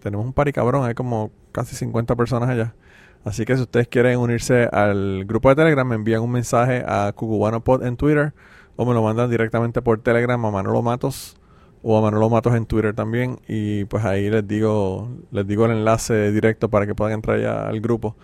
[0.00, 2.76] tenemos un pari cabrón, hay como casi 50 personas allá.
[3.24, 7.12] Así que si ustedes quieren unirse al grupo de Telegram, me envían un mensaje a
[7.12, 8.34] CucubanoPod en Twitter
[8.76, 11.41] o me lo mandan directamente por Telegram a Manolo Matos
[11.82, 15.72] o a Manolo Matos en Twitter también y pues ahí les digo les digo el
[15.72, 18.16] enlace directo para que puedan entrar ya al grupo.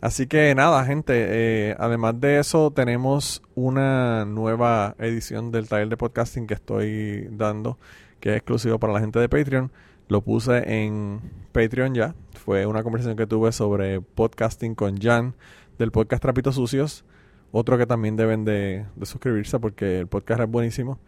[0.00, 5.96] Así que nada, gente, eh, además de eso tenemos una nueva edición del taller de
[5.98, 7.78] podcasting que estoy dando
[8.20, 9.72] que es exclusivo para la gente de Patreon.
[10.08, 11.20] Lo puse en
[11.52, 12.14] Patreon ya.
[12.44, 15.34] Fue una conversación que tuve sobre podcasting con Jan
[15.78, 17.04] del podcast Trapitos Sucios.
[17.52, 20.98] Otro que también deben de, suscribirse porque el podcast es buenísimo.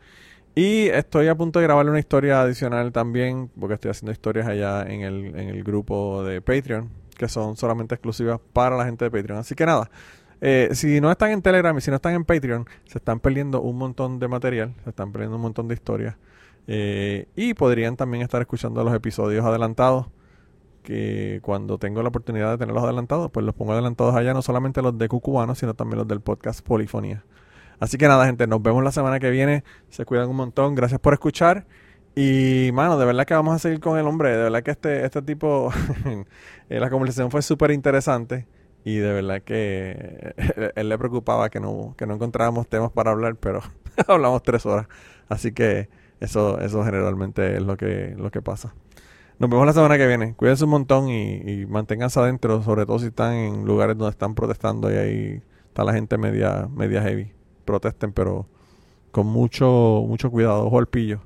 [0.55, 4.83] Y estoy a punto de grabarle una historia adicional también, porque estoy haciendo historias allá
[4.83, 9.11] en el, en el grupo de Patreon, que son solamente exclusivas para la gente de
[9.11, 9.39] Patreon.
[9.39, 9.91] Así que nada,
[10.43, 13.63] eh, si no están en Telegram y si no están en Patreon, se están perdiendo
[13.63, 16.17] un montón de material, se están perdiendo un montón de historias.
[16.67, 20.09] Eh, y podrían también estar escuchando los episodios adelantados.
[20.83, 24.83] Que cuando tengo la oportunidad de tenerlos adelantados, pues los pongo adelantados allá, no solamente
[24.83, 27.25] los de Cucubano, sino también los del podcast Polifonía.
[27.83, 29.64] Así que nada, gente, nos vemos la semana que viene.
[29.89, 30.76] Se cuidan un montón.
[30.76, 31.66] Gracias por escuchar.
[32.14, 34.30] Y, mano, de verdad que vamos a seguir con el hombre.
[34.30, 35.72] De verdad que este, este tipo,
[36.70, 38.47] eh, la conversación fue súper interesante.
[38.85, 40.33] Y de verdad que
[40.76, 43.62] él le preocupaba que no, que no encontrábamos temas para hablar, pero
[44.07, 44.87] hablamos tres horas.
[45.28, 45.89] Así que
[46.20, 48.76] eso, eso generalmente es lo que, lo que pasa.
[49.41, 50.35] Nos vemos la semana que viene.
[50.35, 54.89] Cuídense un montón y, manténganse adentro, sobre todo si están en lugares donde están protestando
[54.89, 57.33] y ahí está la gente media, media heavy.
[57.63, 58.47] Protesten, pero
[59.11, 60.67] con mucho, mucho cuidado.
[60.67, 61.21] Ojo al pillo.